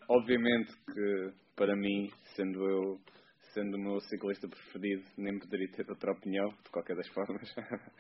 Obviamente 0.10 0.74
que, 0.86 1.34
para 1.56 1.76
mim, 1.76 2.10
sendo 2.36 2.68
eu 2.68 3.00
sendo 3.54 3.76
o 3.76 3.82
meu 3.82 4.00
ciclista 4.02 4.48
preferido, 4.48 5.04
nem 5.18 5.38
poderia 5.38 5.70
ter 5.72 5.90
outra 5.90 6.12
opinião, 6.14 6.48
de 6.64 6.70
qualquer 6.72 6.96
das 6.96 7.08
formas. 7.10 7.54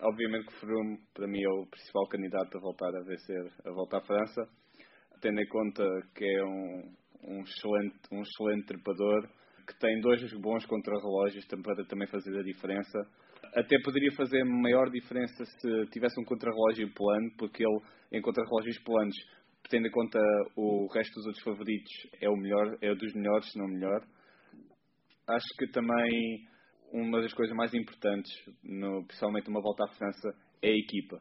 Obviamente 0.00 0.46
que 0.48 0.60
Froome, 0.60 0.98
para 1.14 1.26
mim, 1.26 1.42
é 1.42 1.48
o 1.48 1.66
principal 1.66 2.06
candidato 2.08 2.56
a 2.56 2.60
voltar 2.60 2.94
a 2.94 3.02
vencer 3.02 3.52
a 3.64 3.70
volta 3.70 3.98
à 3.98 4.00
França, 4.02 4.48
tendo 5.20 5.40
em 5.40 5.48
conta 5.48 5.84
que 6.14 6.24
é 6.24 6.44
um, 6.44 6.94
um, 7.24 7.42
excelente, 7.42 7.98
um 8.12 8.20
excelente 8.20 8.66
trepador, 8.66 9.28
que 9.68 9.78
tem 9.78 10.00
dois 10.00 10.32
bons 10.40 10.64
contrarrelógios 10.64 11.44
para 11.62 11.84
também 11.84 12.08
fazer 12.08 12.38
a 12.38 12.42
diferença. 12.42 12.98
Até 13.54 13.78
poderia 13.82 14.10
fazer 14.12 14.42
maior 14.44 14.90
diferença 14.90 15.44
se 15.44 15.86
tivesse 15.90 16.18
um 16.18 16.24
contrarrelógio 16.24 16.90
plano, 16.94 17.30
porque 17.36 17.62
ele, 17.62 17.80
em 18.12 18.22
contrarrelógios 18.22 18.78
planos, 18.82 19.14
tendo 19.68 19.86
em 19.86 19.90
conta 19.90 20.18
o 20.56 20.86
resto 20.92 21.14
dos 21.14 21.26
outros 21.26 21.44
favoritos, 21.44 21.92
é 22.20 22.30
o 22.30 22.36
melhor, 22.36 22.78
é 22.80 22.94
dos 22.94 23.12
melhores, 23.14 23.50
se 23.52 23.58
não 23.58 23.66
o 23.66 23.68
melhor. 23.68 24.00
Acho 25.28 25.46
que 25.58 25.70
também 25.70 26.46
uma 26.90 27.20
das 27.20 27.34
coisas 27.34 27.54
mais 27.54 27.74
importantes, 27.74 28.32
no, 28.64 29.04
principalmente 29.06 29.48
numa 29.48 29.60
volta 29.60 29.84
à 29.84 29.88
França, 29.88 30.30
é 30.62 30.68
a 30.68 30.76
equipa. 30.76 31.20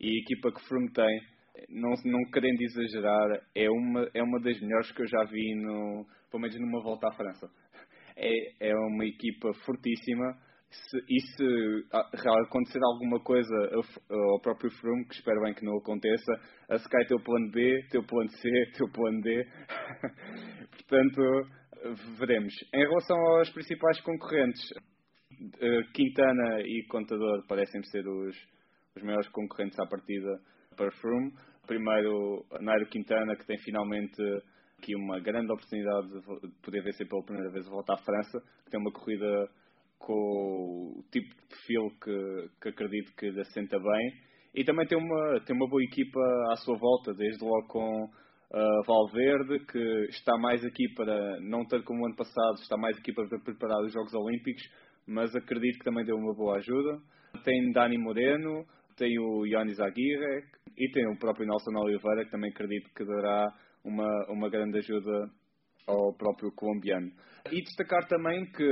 E 0.00 0.06
a 0.06 0.20
equipa 0.22 0.52
que 0.52 0.68
Froome 0.68 0.92
tem, 0.92 1.20
não, 1.68 1.90
não 2.04 2.30
querendo 2.30 2.62
exagerar, 2.62 3.42
é 3.56 3.68
uma, 3.68 4.08
é 4.14 4.22
uma 4.22 4.40
das 4.40 4.60
melhores 4.60 4.92
que 4.92 5.02
eu 5.02 5.06
já 5.06 5.24
vi, 5.24 5.54
no, 5.56 6.06
pelo 6.30 6.40
menos 6.40 6.58
numa 6.60 6.80
volta 6.80 7.08
à 7.08 7.12
França 7.12 7.50
é, 8.16 8.68
é 8.70 8.74
uma 8.74 9.04
equipa 9.04 9.52
fortíssima. 9.64 10.36
Se, 10.70 10.96
e 11.06 11.20
se 11.20 11.84
acontecer 12.46 12.80
alguma 12.82 13.20
coisa 13.20 13.54
ao 14.08 14.40
próprio 14.40 14.70
Froome, 14.70 15.06
que 15.06 15.14
espero 15.14 15.42
bem 15.42 15.52
que 15.52 15.66
não 15.66 15.76
aconteça, 15.76 16.32
a 16.70 16.76
Sky 16.76 17.06
tem 17.06 17.16
o 17.16 17.22
plano 17.22 17.50
B, 17.50 17.86
tem 17.90 18.00
o 18.00 18.06
plano 18.06 18.30
C, 18.30 18.48
tem 18.76 18.86
o 18.86 18.90
plano 18.90 19.20
D. 19.20 19.44
Portanto, 20.88 21.20
veremos. 22.18 22.54
Em 22.72 22.86
relação 22.88 23.18
aos 23.36 23.50
principais 23.50 24.00
concorrentes, 24.00 24.62
eh, 25.60 25.82
Quintana 25.92 26.60
e 26.60 26.86
Contador 26.88 27.46
parecem 27.46 27.82
ser 27.84 28.06
os, 28.06 28.36
os 28.96 29.02
maiores 29.02 29.28
concorrentes 29.28 29.78
à 29.78 29.86
partida 29.86 30.40
para 30.76 30.90
Froome. 30.92 31.32
Primeiro, 31.66 32.44
Nairo 32.60 32.86
Quintana, 32.86 33.36
que 33.36 33.46
tem 33.46 33.58
finalmente 33.58 34.22
aqui 34.82 34.96
uma 34.96 35.20
grande 35.20 35.52
oportunidade 35.52 36.08
de 36.08 36.48
poder 36.60 36.82
vencer 36.82 37.08
pela 37.08 37.22
primeira 37.22 37.50
vez 37.50 37.66
a 37.66 37.70
volta 37.70 37.94
à 37.94 37.96
França, 37.98 38.42
tem 38.68 38.80
uma 38.80 38.90
corrida 38.90 39.48
com 39.98 40.98
o 40.98 41.02
tipo 41.12 41.28
de 41.28 41.46
perfil 41.46 41.88
que, 42.02 42.48
que 42.60 42.68
acredito 42.70 43.14
que 43.16 43.30
lhe 43.30 43.40
assenta 43.40 43.78
bem. 43.78 44.12
E 44.54 44.64
também 44.64 44.86
tem 44.86 44.98
uma, 44.98 45.40
tem 45.46 45.56
uma 45.56 45.68
boa 45.68 45.82
equipa 45.82 46.20
à 46.50 46.56
sua 46.56 46.76
volta, 46.76 47.14
desde 47.14 47.42
logo 47.42 47.66
com 47.68 48.04
uh, 48.04 48.82
Valverde, 48.86 49.64
que 49.66 50.06
está 50.10 50.36
mais 50.36 50.62
aqui 50.64 50.92
para, 50.94 51.40
não 51.40 51.64
tanto 51.64 51.84
como 51.84 52.02
o 52.02 52.06
ano 52.06 52.16
passado, 52.16 52.56
está 52.60 52.76
mais 52.76 52.98
aqui 52.98 53.12
para 53.14 53.26
preparar 53.38 53.80
os 53.80 53.92
Jogos 53.92 54.12
Olímpicos, 54.12 54.62
mas 55.06 55.34
acredito 55.34 55.78
que 55.78 55.84
também 55.84 56.04
deu 56.04 56.16
uma 56.16 56.34
boa 56.34 56.56
ajuda. 56.56 57.00
Tem 57.44 57.72
Dani 57.72 57.96
Moreno, 57.96 58.66
tem 58.96 59.18
o 59.18 59.46
Yannis 59.46 59.80
Aguirre 59.80 60.44
e 60.76 60.90
tem 60.90 61.06
o 61.08 61.18
próprio 61.18 61.46
Nelson 61.46 61.78
Oliveira, 61.78 62.24
que 62.24 62.30
também 62.30 62.50
acredito 62.50 62.90
que 62.94 63.04
dará 63.06 63.54
uma, 63.84 64.08
uma 64.28 64.48
grande 64.48 64.78
ajuda 64.78 65.30
ao 65.86 66.14
próprio 66.14 66.52
colombiano. 66.52 67.10
E 67.50 67.60
destacar 67.62 68.06
também 68.06 68.44
que 68.52 68.64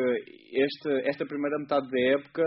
esta, 0.55 1.09
esta 1.09 1.27
primeira 1.27 1.59
metade 1.59 1.89
da 1.91 2.01
época, 2.19 2.43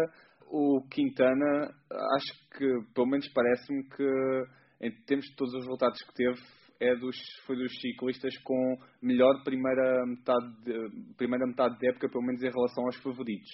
o 0.47 0.82
Quintana, 0.89 1.69
acho 2.15 2.49
que, 2.58 2.93
pelo 2.93 3.08
menos 3.08 3.28
parece-me 3.34 3.84
que 3.89 4.63
em 4.82 4.91
termos 5.06 5.26
de 5.26 5.36
todos 5.36 5.54
os 5.54 5.62
resultados 5.62 6.02
que 6.02 6.13
teve, 6.13 6.39
é 6.80 6.95
dos, 6.95 7.15
foi 7.45 7.56
dos 7.56 7.71
ciclistas 7.80 8.36
com 8.43 8.78
melhor 9.02 9.41
primeira 9.43 10.06
metade, 10.06 10.63
de, 10.63 11.15
primeira 11.15 11.45
metade 11.47 11.78
de 11.80 11.89
época, 11.89 12.10
pelo 12.10 12.26
menos 12.26 12.43
em 12.43 12.49
relação 12.49 12.84
aos 12.86 12.97
favoritos. 12.97 13.49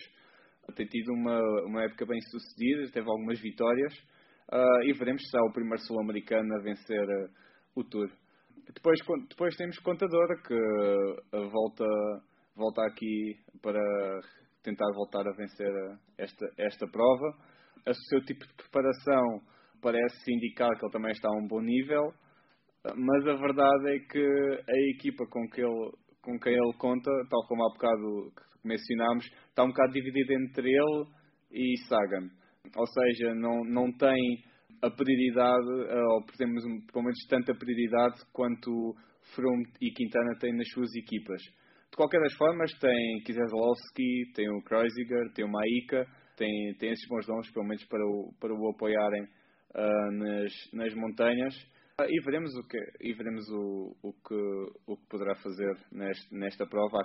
Tem 0.76 0.86
tido 0.88 1.14
uma, 1.14 1.40
uma 1.66 1.84
época 1.84 2.06
bem 2.06 2.20
sucedida, 2.22 2.92
teve 2.92 3.08
algumas 3.08 3.40
vitórias 3.40 3.94
uh, 4.52 4.84
e 4.84 4.94
veremos 4.94 5.22
se 5.22 5.30
será 5.30 5.44
o 5.44 5.54
primeiro 5.54 5.80
sul-americano 5.84 6.56
a 6.56 6.62
vencer 6.62 7.04
uh, 7.04 7.30
o 7.76 7.84
Tour. 7.84 8.10
Depois, 8.74 9.00
depois 9.30 9.56
temos 9.56 9.80
Contador, 9.80 10.28
que 10.44 10.54
uh, 10.54 11.50
volta, 11.50 11.86
volta 12.56 12.86
aqui 12.86 13.36
para 13.62 13.82
tentar 14.64 14.86
voltar 14.94 15.28
a 15.28 15.36
vencer 15.36 15.72
esta, 16.18 16.46
esta 16.58 16.88
prova. 16.88 17.38
O 17.88 17.94
seu 18.10 18.22
tipo 18.26 18.46
de 18.46 18.54
preparação 18.54 19.42
parece 19.82 20.32
indicar 20.32 20.70
que 20.78 20.86
ele 20.86 20.92
também 20.92 21.12
está 21.12 21.28
a 21.30 21.38
um 21.38 21.48
bom 21.48 21.62
nível, 21.62 22.14
mas 22.96 23.28
a 23.28 23.36
verdade 23.36 23.96
é 23.96 24.00
que 24.00 24.20
a 24.20 24.96
equipa 24.96 25.26
com, 25.28 25.48
que 25.50 25.62
ele, 25.62 25.92
com 26.22 26.38
quem 26.40 26.54
ele 26.54 26.74
conta, 26.78 27.10
tal 27.30 27.48
como 27.48 27.64
há 27.64 27.74
bocado 27.74 28.32
mencionámos, 28.64 29.26
está 29.48 29.64
um 29.64 29.70
bocado 29.70 29.94
dividida 29.94 30.34
entre 30.34 30.70
ele 30.70 31.06
e 31.52 31.78
Sagan. 31.88 32.30
Ou 32.76 32.86
seja, 32.86 33.34
não, 33.34 33.64
não 33.64 33.92
tem 33.98 34.44
a 34.82 34.90
prioridade, 34.90 35.68
ou 35.68 36.24
temos 36.38 36.64
pelo 36.92 37.04
menos 37.04 37.20
tanta 37.28 37.54
prioridade 37.54 38.20
quanto 38.32 38.96
Froome 39.36 39.66
e 39.82 39.92
Quintana 39.92 40.38
têm 40.40 40.56
nas 40.56 40.70
suas 40.70 40.90
equipas. 40.96 41.42
De 41.90 41.98
qualquer 41.98 42.22
das 42.22 42.34
formas, 42.34 42.72
tem 42.80 43.22
Kieselowski, 43.26 44.32
tem 44.36 44.50
o 44.50 44.62
Kreuziger, 44.64 45.32
tem 45.34 45.46
o 45.46 45.52
Maika, 45.52 46.06
tem, 46.38 46.76
tem 46.80 46.92
esses 46.92 47.08
bons 47.08 47.28
nomes, 47.28 47.52
pelo 47.52 47.66
menos 47.66 47.84
para 47.86 48.06
o, 48.06 48.34
para 48.40 48.54
o 48.54 48.70
apoiarem 48.70 49.24
uh, 49.24 50.12
nas, 50.12 50.54
nas 50.74 50.94
montanhas. 50.94 51.56
Uh, 52.00 52.06
e 52.08 52.22
veremos 52.24 52.56
o 52.56 52.64
que, 52.68 52.78
e 53.02 53.14
veremos 53.14 53.50
o, 53.50 53.96
o, 54.04 54.14
que, 54.14 54.82
o 54.88 54.98
que 54.98 55.06
poderá 55.10 55.36
fazer 55.36 55.76
neste, 55.92 56.34
nesta 56.34 56.66
prova. 56.66 57.02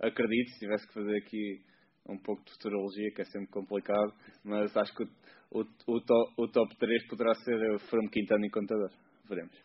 Acredito, 0.00 0.50
se 0.50 0.60
tivesse 0.60 0.88
que 0.88 0.94
fazer 0.94 1.16
aqui 1.16 1.62
um 2.08 2.18
pouco 2.18 2.44
de 2.44 2.52
futurologia, 2.52 3.12
que 3.14 3.22
é 3.22 3.24
sempre 3.24 3.48
complicado, 3.48 4.12
mas 4.44 4.76
acho 4.76 4.94
que 4.94 5.04
o, 5.04 5.60
o, 5.60 5.64
o, 5.86 6.00
top, 6.00 6.32
o 6.38 6.48
top 6.48 6.76
3 6.76 7.08
poderá 7.08 7.34
ser 7.34 7.78
Froome 7.88 8.10
Quintana 8.10 8.46
e 8.46 8.50
Contador. 8.50 8.90
Veremos. 9.28 9.56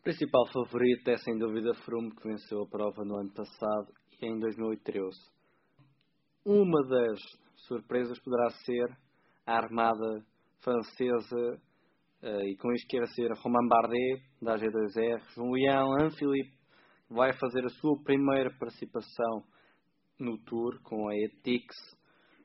O 0.00 0.02
principal 0.02 0.46
favorito 0.52 1.08
é 1.08 1.16
sem 1.18 1.36
dúvida 1.38 1.74
Froome, 1.84 2.14
que 2.14 2.28
venceu 2.28 2.62
a 2.62 2.68
prova 2.68 3.04
no 3.04 3.18
ano 3.18 3.32
passado 3.34 3.92
e 4.20 4.26
em 4.26 4.38
2013. 4.38 5.10
Uma 6.44 6.80
das 6.88 7.20
surpresas 7.66 8.18
poderá 8.20 8.50
ser 8.64 8.96
a 9.46 9.56
armada 9.56 10.24
francesa, 10.60 11.60
uh, 12.22 12.42
e 12.44 12.56
com 12.56 12.72
isto 12.72 12.88
quer 12.88 13.06
ser 13.08 13.30
Romain 13.32 13.68
Bardet, 13.68 14.22
da 14.40 14.56
G2R, 14.56 15.20
Julian 15.34 16.04
Anphilippe, 16.04 16.56
vai 17.10 17.32
fazer 17.38 17.64
a 17.64 17.70
sua 17.70 18.02
primeira 18.02 18.50
participação 18.58 19.44
no 20.18 20.38
Tour 20.38 20.80
com 20.82 21.08
a 21.08 21.16
Etix, 21.16 21.74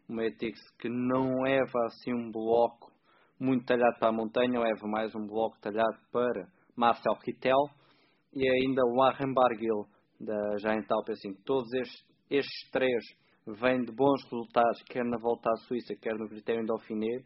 uma 0.07 0.25
Etix 0.25 0.59
que 0.79 0.89
não 0.89 1.41
leva 1.41 1.85
assim 1.85 2.13
um 2.13 2.31
bloco 2.31 2.91
muito 3.39 3.65
talhado 3.65 3.97
para 3.99 4.09
a 4.09 4.13
montanha, 4.13 4.59
leva 4.59 4.87
mais 4.87 5.13
um 5.15 5.25
bloco 5.25 5.59
talhado 5.59 5.97
para 6.11 6.47
Marcel 6.75 7.15
Kittel 7.15 7.69
e 8.33 8.47
ainda 8.47 8.81
o 8.85 8.95
Warren 8.95 9.33
Barguil 9.33 9.85
da 10.19 10.57
Giant 10.57 10.89
Alpecin. 10.89 11.33
Todos 11.45 11.71
estes, 11.73 12.05
estes 12.29 12.69
três 12.71 13.03
vêm 13.45 13.83
de 13.83 13.91
bons 13.91 14.23
resultados, 14.23 14.81
quer 14.83 15.03
na 15.03 15.17
volta 15.17 15.49
à 15.49 15.55
Suíça, 15.67 15.95
quer 15.95 16.15
no 16.15 16.29
critério 16.29 16.65
Dauphiné. 16.65 17.23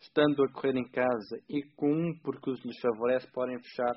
Estando 0.00 0.44
a 0.44 0.52
correr 0.52 0.76
em 0.76 0.88
casa 0.90 1.42
e 1.48 1.62
com 1.74 1.90
um 1.90 2.18
percurso 2.22 2.66
lhes 2.66 2.78
favorece, 2.80 3.26
podem 3.32 3.58
fechar, 3.58 3.94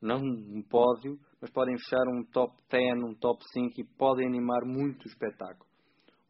não 0.00 0.18
um 0.18 0.62
pódio, 0.62 1.18
mas 1.40 1.50
podem 1.50 1.76
fechar 1.78 2.06
um 2.08 2.24
top 2.24 2.54
10, 2.70 3.02
um 3.04 3.14
top 3.14 3.42
5 3.52 3.80
e 3.80 3.84
podem 3.96 4.26
animar 4.26 4.64
muito 4.64 5.04
o 5.04 5.08
espetáculo. 5.08 5.66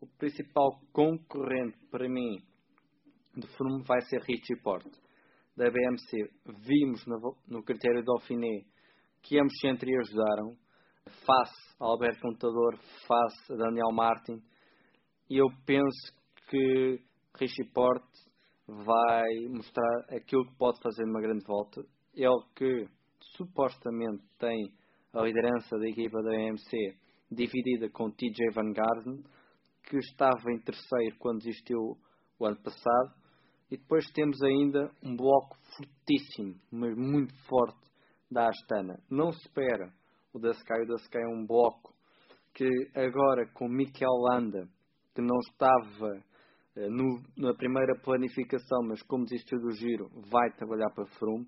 O 0.00 0.06
principal 0.18 0.80
concorrente 0.92 1.78
para 1.90 2.08
mim 2.08 2.42
de 3.36 3.46
Froome 3.56 3.82
vai 3.84 4.00
ser 4.02 4.20
Richie 4.22 4.60
Porte. 4.62 4.90
Da 5.56 5.70
BMC, 5.70 6.30
vimos 6.66 7.04
no, 7.48 7.62
critério 7.62 8.04
Dauphiné 8.04 8.64
que 9.22 9.38
ambos 9.40 9.54
se 9.58 9.66
ajudaram, 9.68 10.56
face 11.24 11.74
a 11.80 11.84
Alberto 11.84 12.20
Contador, 12.20 12.78
face 13.06 13.52
a 13.52 13.56
Daniel 13.56 13.90
Martin, 13.92 14.40
e 15.28 15.38
eu 15.38 15.46
penso 15.64 16.14
que 16.48 17.00
Richie 17.38 17.68
Porte 17.72 18.06
vai 18.66 19.24
mostrar 19.48 20.04
aquilo 20.10 20.46
que 20.46 20.56
pode 20.56 20.80
fazer 20.80 21.04
numa 21.04 21.20
grande 21.20 21.44
volta. 21.44 21.80
Ele 22.14 22.42
que 22.54 22.88
supostamente 23.36 24.22
tem 24.38 24.72
a 25.12 25.22
liderança 25.22 25.78
da 25.78 25.88
equipa 25.88 26.22
da 26.22 26.30
AMC 26.30 26.96
dividida 27.30 27.90
com 27.90 28.10
TJ 28.10 28.50
Van 28.54 28.72
Garden, 28.72 29.22
que 29.84 29.96
estava 29.98 30.52
em 30.52 30.58
terceiro 30.58 31.16
quando 31.18 31.40
existiu 31.42 31.96
o 32.38 32.46
ano 32.46 32.60
passado. 32.62 33.14
E 33.70 33.76
depois 33.76 34.06
temos 34.12 34.40
ainda 34.42 34.90
um 35.02 35.16
bloco 35.16 35.56
fortíssimo, 35.76 36.54
mas 36.70 36.96
muito 36.96 37.34
forte, 37.48 37.86
da 38.30 38.48
Astana. 38.48 39.00
Não 39.10 39.32
se 39.32 39.40
espera 39.40 39.92
o 40.32 40.38
da 40.38 40.50
Sky. 40.50 40.82
O 40.82 40.86
da 40.86 40.94
Sky 40.96 41.18
é 41.18 41.28
um 41.28 41.46
bloco 41.46 41.94
que 42.54 42.68
agora 42.94 43.46
com 43.52 43.68
Mikel 43.68 44.10
Landa, 44.10 44.68
que 45.14 45.20
não 45.20 45.36
estava 45.38 46.24
eh, 46.76 46.88
no, 46.88 47.22
na 47.36 47.54
primeira 47.54 47.94
planificação, 48.02 48.82
mas 48.88 49.02
como 49.02 49.24
desistiu 49.24 49.58
do 49.60 49.70
giro, 49.72 50.08
vai 50.30 50.50
trabalhar 50.56 50.90
para 50.90 51.06
Froome. 51.18 51.46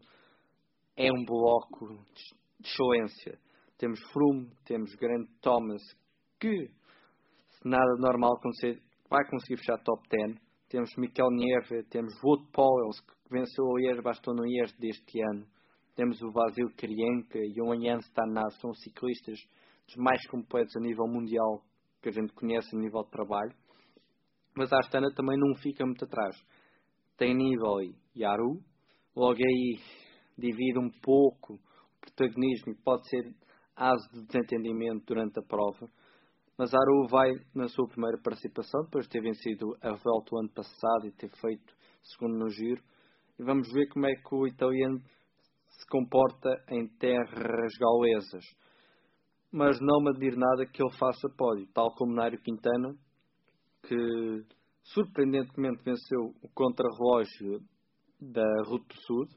É 1.01 1.13
um 1.13 1.25
bloco 1.25 1.87
de 2.13 2.35
excelência. 2.59 3.39
Temos 3.79 4.01
Froome, 4.11 4.51
temos 4.65 4.93
Grant 4.97 5.29
Thomas, 5.41 5.81
que, 6.41 6.67
se 7.51 7.69
nada 7.69 7.95
normal 8.01 8.33
acontecer, 8.37 8.83
vai 9.09 9.25
conseguir 9.31 9.59
fechar 9.59 9.79
top 9.85 10.03
10. 10.09 10.41
Temos 10.69 10.91
Mikel 10.97 11.31
Nieve, 11.31 11.85
temos 11.85 12.13
Wout 12.21 12.51
Powell, 12.51 12.91
que 12.91 13.31
venceu 13.33 13.65
o 13.65 13.79
Liège 13.79 14.03
Bastou 14.03 14.35
no 14.35 14.43
Liège 14.43 14.75
deste 14.77 15.21
ano. 15.23 15.47
Temos 15.95 16.21
o 16.21 16.33
Vasil 16.33 16.69
Krienka 16.77 17.39
e 17.39 17.63
o 17.63 17.73
Jan 17.81 18.01
Stanaz, 18.01 18.59
são 18.59 18.75
ciclistas 18.75 19.39
dos 19.87 19.95
mais 19.99 20.27
completos 20.27 20.75
a 20.75 20.81
nível 20.81 21.07
mundial 21.07 21.63
que 22.03 22.09
a 22.09 22.13
gente 22.13 22.33
conhece 22.33 22.75
a 22.75 22.79
nível 22.79 23.05
de 23.05 23.11
trabalho. 23.11 23.55
Mas 24.53 24.73
a 24.73 24.79
Astana 24.79 25.15
também 25.15 25.39
não 25.39 25.55
fica 25.63 25.87
muito 25.87 26.05
atrás. 26.05 26.37
Tem 27.17 27.37
nível 27.37 27.77
Yaru, 28.17 28.61
logo 29.15 29.39
aí 29.39 29.79
divide 30.38 30.79
um 30.79 30.90
pouco 31.03 31.55
o 31.55 32.01
protagonismo 32.01 32.72
e 32.72 32.83
pode 32.83 33.09
ser 33.09 33.35
aso 33.74 34.09
de 34.12 34.27
desentendimento 34.27 35.05
durante 35.07 35.38
a 35.38 35.42
prova. 35.42 35.90
Mas 36.57 36.74
Aru 36.74 37.07
vai 37.09 37.31
na 37.55 37.68
sua 37.68 37.87
primeira 37.87 38.18
participação, 38.22 38.83
depois 38.85 39.05
de 39.05 39.11
ter 39.11 39.22
vencido 39.22 39.77
a 39.81 39.90
volta 39.90 40.35
o 40.35 40.38
ano 40.38 40.51
passado 40.51 41.07
e 41.07 41.12
ter 41.12 41.31
feito 41.40 41.72
segundo 42.03 42.37
no 42.37 42.48
giro. 42.51 42.83
E 43.38 43.44
vamos 43.44 43.70
ver 43.72 43.87
como 43.88 44.07
é 44.07 44.14
que 44.14 44.35
o 44.35 44.46
italiano 44.46 45.01
se 45.68 45.87
comporta 45.88 46.51
em 46.70 46.88
terras 46.98 47.72
gaulesas. 47.79 48.44
Mas 49.53 49.81
não 49.81 50.03
me 50.03 50.11
admiro 50.11 50.37
nada 50.37 50.66
que 50.66 50.83
ele 50.83 50.96
faça 50.98 51.29
pódio, 51.37 51.68
tal 51.72 51.94
como 51.94 52.12
Nário 52.12 52.40
Quintana, 52.40 52.94
que 53.85 54.44
surpreendentemente 54.83 55.83
venceu 55.85 56.35
o 56.42 56.48
contrarrelógio 56.53 57.61
da 58.20 58.62
Route 58.66 58.88
do 58.88 59.01
Sul. 59.03 59.29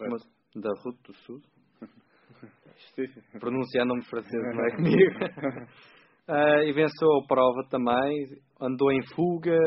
Mas, 0.00 0.22
da 0.54 0.70
Route 0.82 1.02
do 1.02 1.14
Sul? 1.14 1.40
Pronunciar 3.40 3.86
nomes 3.86 4.06
franceses 4.08 4.54
não 4.54 4.64
é 4.64 4.70
comigo. 4.76 4.96
uh, 6.28 6.62
e 6.64 6.72
venceu 6.72 7.08
a 7.12 7.26
prova 7.26 7.66
também, 7.70 8.40
andou 8.60 8.90
em 8.92 9.02
fuga, 9.14 9.58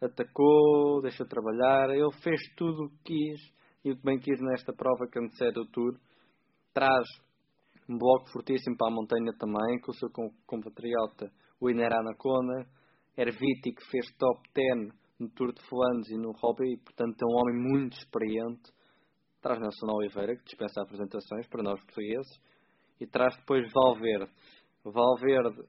atacou, 0.00 1.00
deixou 1.02 1.26
trabalhar, 1.26 1.90
ele 1.90 2.12
fez 2.22 2.40
tudo 2.56 2.84
o 2.84 2.90
que 2.90 3.02
quis 3.04 3.40
e 3.84 3.92
o 3.92 3.96
que 3.96 4.02
bem 4.02 4.18
quis 4.18 4.40
nesta 4.40 4.72
prova 4.72 5.06
que 5.10 5.18
antecede 5.18 5.58
o 5.58 5.66
Tour. 5.66 5.98
Traz 6.72 7.06
um 7.88 7.98
bloco 7.98 8.30
fortíssimo 8.32 8.76
para 8.76 8.88
a 8.88 8.94
montanha 8.94 9.32
também, 9.38 9.80
com 9.80 9.90
o 9.90 9.94
seu 9.94 10.08
compatriota, 10.46 11.30
o 11.60 11.68
Inerana 11.68 12.14
Kona, 12.16 12.66
Erviti, 13.16 13.72
que 13.74 13.90
fez 13.90 14.06
top 14.16 14.40
10 14.54 14.94
no 15.18 15.28
Tour 15.30 15.52
de 15.52 15.60
Flandres 15.68 16.08
e 16.10 16.16
no 16.16 16.32
Hobby, 16.32 16.78
portanto 16.78 17.20
é 17.20 17.26
um 17.26 17.36
homem 17.36 17.56
muito 17.56 17.92
experiente. 17.98 18.72
Traz 19.40 19.58
Nelson 19.58 19.90
Oliveira, 19.92 20.36
que 20.36 20.44
dispensa 20.44 20.82
apresentações 20.82 21.46
para 21.48 21.62
nós 21.62 21.80
portugueses, 21.80 22.40
e 23.00 23.06
traz 23.06 23.34
depois 23.36 23.66
Valverde. 23.72 24.30
Valverde, 24.84 25.62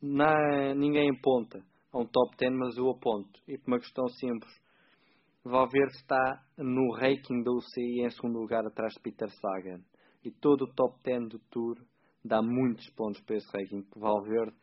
na, 0.00 0.74
ninguém 0.74 1.10
aponta 1.10 1.62
a 1.92 1.98
um 1.98 2.06
top 2.06 2.36
10, 2.38 2.52
mas 2.54 2.76
eu 2.76 2.90
aponto. 2.90 3.40
E 3.46 3.58
por 3.58 3.72
uma 3.72 3.78
questão 3.78 4.06
simples, 4.08 4.50
Valverde 5.44 5.92
está 5.96 6.42
no 6.56 6.94
ranking 6.94 7.42
da 7.42 7.50
UCI 7.50 8.04
em 8.04 8.10
segundo 8.10 8.38
lugar 8.38 8.64
atrás 8.64 8.94
de 8.94 9.00
Peter 9.00 9.28
Sagan. 9.28 9.82
E 10.24 10.30
todo 10.30 10.62
o 10.62 10.74
top 10.74 10.98
10 11.02 11.28
do 11.28 11.38
Tour 11.50 11.76
dá 12.24 12.40
muitos 12.40 12.88
pontos 12.90 13.20
para 13.22 13.36
esse 13.36 13.48
ranking. 13.52 13.86
Valverde 13.96 14.56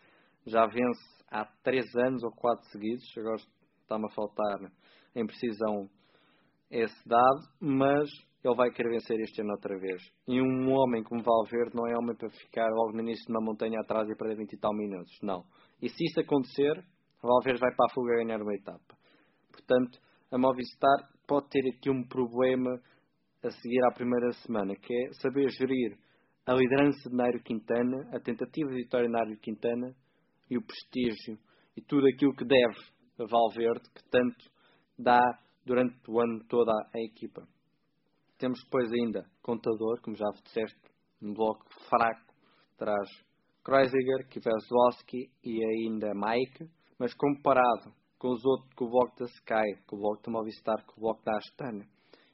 já 0.48 0.66
vence 0.66 1.24
há 1.30 1.46
3 1.64 1.86
anos 1.98 2.24
ou 2.24 2.32
4 2.32 2.66
seguidos, 2.72 3.06
agora 3.18 3.36
está-me 3.82 4.06
a 4.06 4.10
faltar 4.10 4.72
em 5.16 5.26
precisão 5.26 5.90
esse 6.72 7.08
dado, 7.08 7.42
mas 7.60 8.10
ele 8.44 8.56
vai 8.56 8.72
querer 8.72 8.92
vencer 8.92 9.20
este 9.20 9.42
ano 9.42 9.52
outra 9.52 9.78
vez. 9.78 10.02
E 10.28 10.42
um 10.42 10.72
homem 10.72 11.04
como 11.04 11.22
Valverde 11.22 11.76
não 11.76 11.86
é 11.86 11.98
homem 11.98 12.16
para 12.16 12.30
ficar 12.30 12.70
logo 12.70 12.94
no 12.94 13.02
início 13.02 13.26
de 13.26 13.32
uma 13.32 13.42
montanha 13.42 13.80
atrás 13.82 14.10
e 14.10 14.16
perder 14.16 14.38
20 14.38 14.54
e 14.54 14.58
tal 14.58 14.74
minutos. 14.74 15.12
Não. 15.22 15.44
E 15.82 15.90
se 15.90 16.06
isso 16.06 16.20
acontecer, 16.22 16.84
Valverde 17.22 17.60
vai 17.60 17.76
para 17.76 17.86
a 17.90 17.94
fuga 17.94 18.16
ganhar 18.16 18.42
uma 18.42 18.54
etapa. 18.54 18.98
Portanto, 19.52 20.00
a 20.32 20.38
Movistar 20.38 21.10
pode 21.28 21.50
ter 21.50 21.68
aqui 21.70 21.90
um 21.90 22.08
problema 22.08 22.80
a 23.44 23.50
seguir 23.50 23.84
à 23.86 23.92
primeira 23.94 24.32
semana, 24.46 24.76
que 24.76 24.94
é 24.94 25.14
saber 25.14 25.50
gerir 25.50 25.98
a 26.46 26.54
liderança 26.54 27.10
de 27.10 27.16
Nairo 27.16 27.42
Quintana, 27.44 28.10
a 28.14 28.20
tentativa 28.20 28.70
de 28.70 28.76
vitória 28.84 29.08
de 29.08 29.14
Nairo 29.14 29.38
Quintana 29.40 29.94
e 30.50 30.58
o 30.58 30.62
prestígio 30.62 31.38
e 31.76 31.82
tudo 31.82 32.08
aquilo 32.08 32.36
que 32.36 32.46
deve 32.46 32.78
a 33.20 33.26
Valverde, 33.26 33.88
que 33.94 34.04
tanto 34.10 34.50
dá 34.98 35.22
durante 35.66 35.96
o 36.10 36.20
ano 36.20 36.44
todo 36.48 36.70
à 36.72 36.90
equipa. 36.96 37.48
Temos 38.40 38.64
depois 38.64 38.90
ainda 38.94 39.26
Contador, 39.44 40.02
como 40.02 40.16
já 40.16 40.26
disseste, 40.44 40.80
um 41.22 41.34
bloco 41.34 41.66
fraco, 41.90 42.34
traz 42.78 43.10
Kreuziger, 43.64 44.30
Kivazowski 44.30 45.30
e 45.44 45.64
ainda 45.64 46.14
Mike, 46.16 46.72
mas 46.98 47.14
comparado 47.14 47.94
com 48.18 48.30
os 48.30 48.44
outros, 48.46 48.74
com 48.76 48.86
o 48.86 48.90
bloco 48.90 49.20
da 49.20 49.26
Sky, 49.26 49.84
com 49.86 49.98
o 49.98 50.00
bloco 50.00 50.24
da 50.24 50.32
Movistar, 50.32 50.86
com 50.86 50.94
o 50.94 51.02
bloco 51.02 51.22
da 51.26 51.36
Astana, 51.36 51.86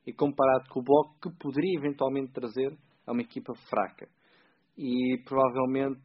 e 0.05 0.13
comparado 0.13 0.69
com 0.69 0.79
o 0.79 0.83
bloco 0.83 1.19
que 1.19 1.37
poderia 1.39 1.79
eventualmente 1.79 2.31
trazer 2.33 2.77
a 3.07 3.11
uma 3.11 3.21
equipa 3.21 3.55
fraca. 3.67 4.07
E 4.77 5.17
provavelmente 5.25 6.01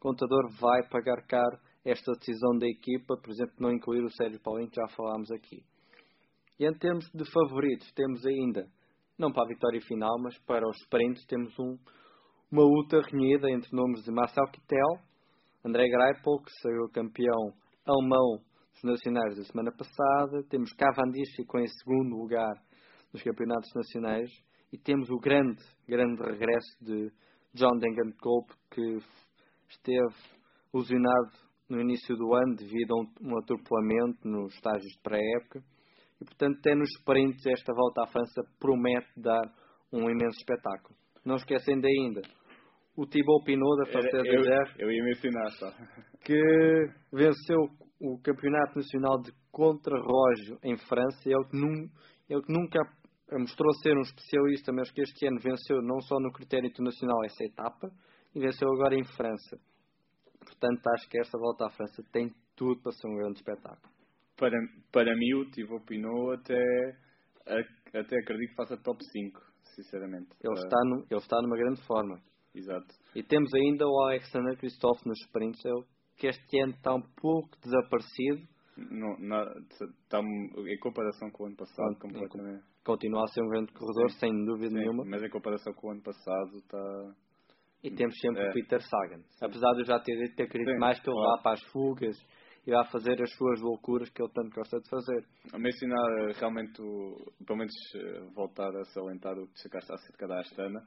Contador 0.00 0.50
vai 0.58 0.88
pagar 0.88 1.26
caro 1.26 1.58
esta 1.84 2.12
decisão 2.12 2.56
da 2.58 2.66
equipa, 2.66 3.14
por 3.16 3.30
exemplo, 3.30 3.54
não 3.58 3.70
incluir 3.70 4.02
o 4.02 4.10
Sérgio 4.10 4.40
Paulinho, 4.40 4.70
que 4.70 4.80
já 4.80 4.88
falámos 4.88 5.30
aqui. 5.30 5.62
E 6.58 6.66
em 6.66 6.72
termos 6.78 7.04
de 7.12 7.30
favoritos, 7.30 7.92
temos 7.92 8.24
ainda, 8.24 8.66
não 9.18 9.32
para 9.32 9.44
a 9.44 9.48
vitória 9.48 9.80
final, 9.80 10.18
mas 10.20 10.36
para 10.40 10.66
os 10.68 10.76
sprints, 10.82 11.24
temos 11.26 11.56
um, 11.58 11.78
uma 12.50 12.62
luta 12.62 13.00
renhida 13.10 13.50
entre 13.50 13.74
nomes 13.74 14.02
de 14.04 14.10
Marcel 14.10 14.44
Kittel, 14.50 14.98
André 15.64 15.88
Greipel, 15.88 16.38
que 16.44 16.52
saiu 16.60 16.88
campeão 16.92 17.52
alemão 17.86 18.40
dos 18.72 18.82
nacionais 18.82 19.36
da 19.36 19.44
semana 19.44 19.70
passada, 19.72 20.42
temos 20.48 20.72
Cavendish, 20.72 21.36
ficou 21.36 21.60
em 21.60 21.66
segundo 21.66 22.16
lugar 22.16 22.54
nos 23.12 23.22
campeonatos 23.22 23.70
nacionais, 23.74 24.30
e 24.72 24.78
temos 24.78 25.08
o 25.10 25.18
grande, 25.18 25.62
grande 25.86 26.20
regresso 26.20 26.76
de 26.80 27.12
John 27.54 27.78
Degenkolb, 27.78 28.48
que 28.70 28.98
esteve 29.68 30.14
lesionado 30.72 31.30
no 31.68 31.80
início 31.80 32.16
do 32.16 32.34
ano 32.34 32.56
devido 32.56 32.92
a 32.92 33.00
um, 33.00 33.32
um 33.32 33.38
atropelamento 33.38 34.26
nos 34.26 34.52
estágios 34.54 34.92
de 34.92 35.02
pré-época 35.02 35.62
e, 36.24 36.26
portanto, 36.26 36.58
até 36.58 36.74
nos 36.74 36.88
sprints 36.98 37.44
esta 37.46 37.74
volta 37.74 38.02
à 38.02 38.06
França 38.06 38.42
promete 38.58 39.08
dar 39.14 39.44
um 39.92 40.08
imenso 40.08 40.38
espetáculo. 40.38 40.96
Não 41.24 41.36
esquecendo 41.36 41.86
ainda 41.86 42.22
o 42.96 43.06
Thibaut 43.06 43.44
Pinot 43.44 43.76
da 43.76 43.92
Força 43.92 44.16
eu, 44.16 44.44
eu 44.78 44.90
ia 44.90 45.04
mencionar 45.04 45.50
só. 45.52 45.70
Que 46.24 46.40
venceu 47.12 47.68
o 48.00 48.18
Campeonato 48.22 48.76
Nacional 48.76 49.20
de 49.20 49.32
Contrarrelógio 49.52 50.58
em 50.62 50.76
França. 50.78 51.20
Ele 51.26 51.44
que, 51.44 51.56
num, 51.56 51.88
ele 52.30 52.42
que 52.42 52.52
nunca 52.52 52.80
mostrou 53.32 53.72
ser 53.82 53.96
um 53.96 54.02
especialista, 54.02 54.72
mas 54.72 54.90
que 54.90 55.02
este 55.02 55.26
ano 55.26 55.38
venceu 55.40 55.82
não 55.82 56.00
só 56.00 56.18
no 56.18 56.32
critério 56.32 56.68
internacional 56.68 57.22
essa 57.24 57.44
etapa, 57.44 57.90
e 58.34 58.40
venceu 58.40 58.68
agora 58.72 58.94
em 58.94 59.04
França. 59.04 59.58
Portanto, 60.40 60.86
acho 60.94 61.08
que 61.08 61.18
esta 61.18 61.38
volta 61.38 61.66
à 61.66 61.70
França 61.70 62.02
tem 62.12 62.30
tudo 62.56 62.80
para 62.80 62.92
ser 62.92 63.08
um 63.08 63.16
grande 63.16 63.38
espetáculo 63.38 63.93
para, 64.36 64.56
para 64.92 65.14
mim 65.16 65.34
o 65.34 65.50
Thibaut 65.50 65.84
Pinot 65.86 66.34
até, 66.34 66.96
até 67.98 68.18
acredito 68.18 68.50
que 68.50 68.56
faça 68.56 68.76
top 68.76 69.04
5, 69.04 69.40
sinceramente. 69.74 70.28
Ele, 70.42 70.54
está, 70.54 70.78
no, 70.84 71.06
ele 71.10 71.20
está 71.20 71.40
numa 71.42 71.56
grande 71.56 71.82
forma. 71.86 72.20
Exato. 72.54 72.86
E 73.14 73.22
temos 73.22 73.52
ainda 73.54 73.86
o 73.86 74.00
Alexander 74.06 74.56
Christophe 74.56 75.08
nos 75.08 75.18
sprints, 75.26 75.64
ele, 75.64 75.84
que 76.16 76.28
este 76.28 76.60
ano 76.60 76.72
está 76.72 76.94
um 76.94 77.02
pouco 77.16 77.50
desaparecido. 77.60 78.54
Não, 78.76 79.16
não, 79.18 79.44
está 79.70 80.20
em 80.20 80.78
comparação 80.80 81.30
com 81.30 81.44
o 81.44 81.46
ano 81.46 81.56
passado, 81.56 81.96
completamente. 82.00 82.64
Continua 82.84 83.24
a 83.24 83.28
ser 83.28 83.42
um 83.42 83.48
grande 83.48 83.72
corredor, 83.72 84.10
Sim. 84.10 84.18
sem 84.18 84.44
dúvida 84.44 84.70
Sim, 84.70 84.76
nenhuma. 84.76 85.04
Mas 85.04 85.22
em 85.22 85.30
comparação 85.30 85.72
com 85.74 85.88
o 85.88 85.90
ano 85.92 86.02
passado 86.02 86.56
está. 86.56 87.14
E 87.82 87.90
temos 87.90 88.14
sempre 88.18 88.42
é. 88.42 88.50
o 88.50 88.52
Peter 88.52 88.80
Sagan. 88.80 89.22
Apesar 89.40 89.72
de 89.74 89.80
eu 89.80 89.84
já 89.84 90.00
ter 90.00 90.34
ter 90.34 90.48
querido 90.48 90.72
Sim, 90.72 90.78
mais 90.78 90.98
que 91.00 91.08
ele 91.08 91.18
vá 91.18 91.38
para 91.42 91.52
as 91.52 91.62
fugas 91.64 92.16
a 92.72 92.84
fazer 92.86 93.20
as 93.22 93.30
suas 93.34 93.60
loucuras 93.60 94.08
que 94.10 94.22
ele 94.22 94.32
tanto 94.32 94.54
gosta 94.54 94.80
de 94.80 94.88
fazer. 94.88 95.26
A 95.52 95.58
mencionar 95.58 96.32
realmente, 96.38 96.80
o, 96.80 97.32
pelo 97.46 97.58
menos 97.58 97.74
eh, 97.94 98.20
voltar 98.34 98.74
a 98.74 98.84
salientar 98.86 99.38
o 99.38 99.46
que 99.48 99.52
destacaste 99.54 99.92
acerca 99.92 100.26
da 100.26 100.40
Astana, 100.40 100.80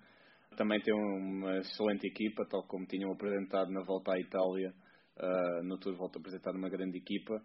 também 0.56 0.82
tem 0.82 0.94
uma 0.94 1.58
excelente 1.58 2.08
equipa, 2.08 2.46
tal 2.50 2.64
como 2.64 2.86
tinham 2.88 3.12
apresentado 3.12 3.70
na 3.72 3.84
volta 3.84 4.14
à 4.14 4.20
Itália, 4.20 4.74
uh, 5.18 5.64
no 5.64 5.78
Tour 5.78 5.96
volta 5.96 6.18
a 6.18 6.20
apresentar 6.20 6.56
uma 6.56 6.70
grande 6.70 6.98
equipa. 6.98 7.40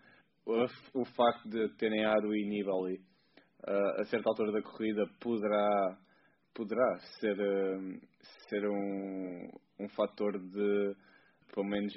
O, 0.47 1.01
o 1.03 1.05
facto 1.05 1.49
de 1.49 1.69
terem 1.77 2.05
Aro 2.05 2.35
e 2.35 2.49
Nibali 2.49 2.97
uh, 3.69 4.01
a 4.01 4.05
certa 4.05 4.29
altura 4.31 4.53
da 4.53 4.63
corrida 4.63 5.05
poderá, 5.21 5.99
poderá 6.55 6.99
ser, 7.21 7.39
uh, 7.39 8.01
ser 8.49 8.67
um, 8.67 9.51
um 9.81 9.89
fator 9.91 10.39
de, 10.39 10.97
pelo 11.55 11.67
menos, 11.67 11.93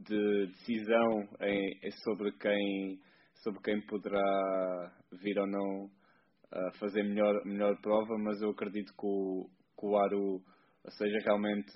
de 0.00 0.46
decisão 0.46 1.28
em, 1.40 1.90
sobre 2.04 2.32
quem 2.32 3.00
sobre 3.42 3.60
quem 3.62 3.80
poderá 3.86 4.92
vir 5.12 5.38
ou 5.38 5.46
não 5.46 5.90
a 6.50 6.72
fazer 6.78 7.02
melhor, 7.04 7.44
melhor 7.44 7.80
prova, 7.80 8.16
mas 8.18 8.40
eu 8.40 8.50
acredito 8.50 8.92
que 8.92 9.06
o, 9.06 9.48
que 9.78 9.86
o 9.86 9.96
Aru 9.96 10.42
seja 10.90 11.18
realmente 11.24 11.72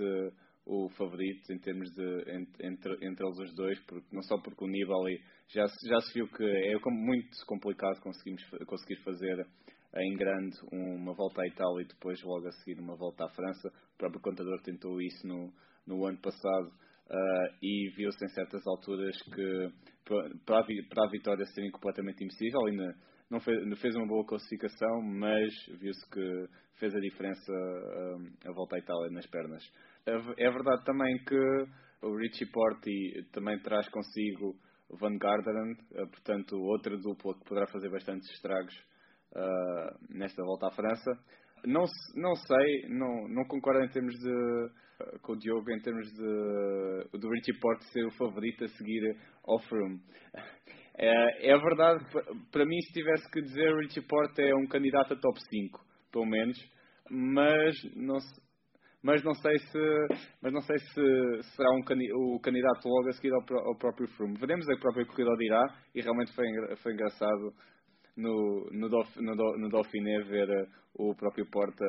o 0.66 0.88
favorito 0.90 1.52
em 1.52 1.58
termos 1.58 1.90
de 1.92 2.20
entre, 2.62 2.94
entre 3.06 3.26
eles 3.26 3.38
os 3.38 3.54
dois, 3.54 3.78
porque, 3.86 4.06
não 4.12 4.22
só 4.22 4.38
porque 4.38 4.64
o 4.64 4.68
Nibali 4.68 5.20
já, 5.48 5.66
já 5.66 6.00
se 6.00 6.14
viu 6.14 6.28
que 6.28 6.44
é 6.44 6.74
muito 6.90 7.30
complicado 7.46 8.00
conseguimos, 8.00 8.42
conseguir 8.66 9.02
fazer 9.02 9.46
em 9.96 10.16
grande 10.16 10.56
uma 10.72 11.12
volta 11.12 11.42
à 11.42 11.46
Itália 11.46 11.82
e 11.82 11.88
depois 11.88 12.22
logo 12.22 12.46
a 12.46 12.52
seguir 12.52 12.80
uma 12.80 12.96
volta 12.96 13.24
à 13.24 13.28
França. 13.30 13.68
O 13.94 13.98
próprio 13.98 14.20
contador 14.20 14.60
tentou 14.62 15.00
isso 15.00 15.26
no, 15.26 15.52
no 15.86 16.06
ano 16.06 16.18
passado 16.18 16.72
Uh, 17.10 17.56
e 17.60 17.90
viu-se 17.96 18.24
em 18.24 18.28
certas 18.28 18.64
alturas 18.68 19.20
que 19.34 19.68
para 20.46 20.60
a, 20.60 20.64
para 20.88 21.06
a 21.06 21.10
vitória 21.10 21.44
seria 21.46 21.72
completamente 21.72 22.22
impossível. 22.22 22.64
Ainda 22.66 22.94
não 23.28 23.40
fez, 23.40 23.66
não 23.66 23.76
fez 23.78 23.96
uma 23.96 24.06
boa 24.06 24.24
classificação, 24.24 25.02
mas 25.02 25.52
viu-se 25.80 26.08
que 26.08 26.46
fez 26.78 26.94
a 26.94 27.00
diferença 27.00 27.52
uh, 27.52 28.48
a 28.48 28.52
volta 28.52 28.76
à 28.76 28.78
Itália 28.78 29.10
nas 29.10 29.26
pernas. 29.26 29.60
É, 30.06 30.12
é 30.46 30.50
verdade 30.52 30.84
também 30.84 31.18
que 31.24 31.36
o 32.02 32.16
Richie 32.16 32.46
Porti 32.46 33.26
também 33.32 33.58
traz 33.60 33.88
consigo 33.88 34.54
Van 35.00 35.18
Garderen, 35.18 35.72
uh, 35.72 36.08
portanto, 36.10 36.56
outra 36.60 36.96
dupla 36.96 37.34
que 37.34 37.48
poderá 37.48 37.66
fazer 37.66 37.90
bastantes 37.90 38.30
estragos 38.30 38.74
nesta 40.08 40.42
volta 40.42 40.66
à 40.66 40.70
França. 40.72 41.12
Não, 41.64 41.84
não 42.16 42.34
sei, 42.34 42.88
não, 42.88 43.28
não 43.28 43.44
concordo 43.44 43.84
em 43.84 43.88
termos 43.88 44.12
de 44.12 44.70
com 45.22 45.32
o 45.32 45.38
Diogo 45.38 45.70
em 45.70 45.80
termos 45.80 46.06
de 46.12 47.18
do 47.18 47.28
Richie 47.28 47.58
Porte 47.60 47.84
ser 47.92 48.06
o 48.06 48.12
favorito 48.12 48.64
a 48.64 48.68
seguir 48.68 49.16
ao 49.44 49.58
Froome. 49.60 50.00
É, 51.02 51.52
é 51.52 51.56
verdade, 51.56 52.04
para 52.52 52.66
mim, 52.66 52.78
se 52.82 52.92
tivesse 52.92 53.30
que 53.30 53.40
dizer, 53.40 53.72
o 53.72 53.78
Richie 53.78 54.06
Porte 54.06 54.42
é 54.42 54.54
um 54.54 54.66
candidato 54.66 55.14
a 55.14 55.16
top 55.16 55.38
5, 55.48 55.80
pelo 56.12 56.26
menos, 56.26 56.58
mas 57.08 57.74
não, 57.96 58.18
mas 59.02 59.22
não 59.24 59.32
sei 59.32 59.58
se, 59.58 59.78
mas 60.42 60.52
não 60.52 60.60
sei 60.60 60.78
se 60.78 61.42
será 61.56 61.70
um, 61.70 62.34
o 62.34 62.40
candidato 62.40 62.86
logo 62.86 63.08
a 63.08 63.12
seguir 63.12 63.32
ao, 63.32 63.40
ao 63.66 63.78
próprio 63.78 64.08
Froome. 64.08 64.38
Veremos 64.38 64.68
a 64.68 64.78
própria 64.78 65.06
corrida 65.06 65.30
dirá 65.38 65.64
e 65.94 66.02
realmente 66.02 66.34
foi, 66.34 66.46
foi 66.82 66.92
engraçado 66.92 67.54
no, 68.16 68.68
no, 68.70 68.88
no, 68.88 69.58
no 69.58 69.68
Dauphiné 69.70 70.22
ver 70.24 70.68
o 70.94 71.14
próprio 71.14 71.46
Porta 71.50 71.84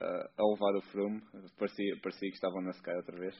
a 0.00 0.42
levar 0.42 0.76
o 0.76 0.82
Froome. 0.90 1.20
Parecia, 1.58 1.96
parecia 2.02 2.28
que 2.28 2.34
estavam 2.34 2.62
na 2.62 2.70
Sky 2.70 2.92
outra 2.92 3.18
vez. 3.18 3.34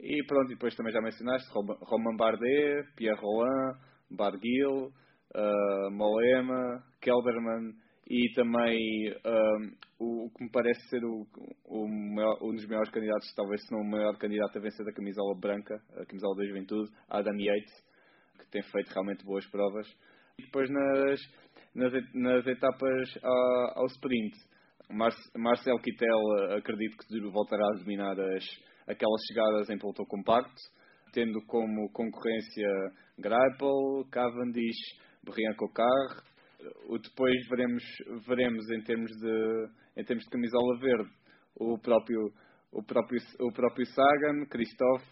E 0.00 0.24
pronto, 0.26 0.50
e 0.50 0.54
depois 0.54 0.74
também 0.74 0.92
já 0.92 1.00
mencionaste 1.00 1.48
Roman 1.52 2.16
Bardet, 2.16 2.92
Pierre 2.96 3.20
Roland, 3.20 3.78
Barguil, 4.10 4.92
uh, 5.34 5.90
Moema, 5.90 6.82
Kelderman 7.00 7.72
e 8.08 8.32
também 8.34 9.14
o, 9.98 10.26
o, 10.26 10.30
que 10.30 10.44
me 10.44 10.50
parece 10.50 10.80
ser 10.88 11.04
o, 11.04 11.26
o 11.66 11.88
maior, 11.88 12.36
um 12.42 12.52
dos 12.52 12.66
maiores 12.66 12.90
candidatos, 12.90 13.32
talvez 13.34 13.64
se 13.64 13.72
não 13.72 13.80
o 13.80 13.90
maior 13.90 14.16
candidato 14.18 14.58
a 14.58 14.60
vencer 14.60 14.84
da 14.84 14.92
camisola 14.92 15.38
branca, 15.38 15.80
a 15.96 16.04
camisola 16.04 16.36
da 16.36 16.44
juventude, 16.44 16.90
Adam 17.08 17.38
Yates, 17.38 17.72
que 18.38 18.50
tem 18.50 18.62
feito 18.62 18.90
realmente 18.90 19.24
boas 19.24 19.46
provas. 19.46 19.86
E 20.38 20.42
depois 20.42 20.68
nas, 20.68 21.20
nas, 21.74 21.92
nas 22.14 22.46
etapas 22.46 23.18
ao, 23.22 23.78
ao 23.78 23.86
sprint, 23.86 24.36
Marcel 24.92 25.78
Kittel 25.78 26.20
eh, 26.38 26.56
acredito 26.58 26.96
que 26.98 27.20
voltará 27.30 27.64
a 27.64 27.78
dominar 27.78 28.18
as, 28.18 28.44
aquelas 28.86 29.22
chegadas 29.26 29.70
em 29.70 29.78
pelotão 29.78 30.04
compacto, 30.06 30.60
tendo 31.12 31.40
como 31.46 31.90
concorrência 31.92 32.68
Greipel, 33.18 34.06
Cavendish, 34.10 35.00
Brian 35.24 35.54
Cocard 35.56 36.32
o 36.86 36.98
depois 36.98 37.34
veremos, 37.48 37.82
veremos 38.26 38.70
em 38.70 38.82
termos 38.82 39.10
de 39.10 39.68
em 39.96 40.04
termos 40.04 40.24
de 40.24 40.30
camisola 40.30 40.78
verde 40.78 41.10
o 41.56 41.78
próprio 41.78 42.32
o 42.72 42.82
próprio 42.82 43.20
o 43.40 43.52
próprio 43.52 43.86
Sagan, 43.86 44.46
Christoph, 44.46 45.04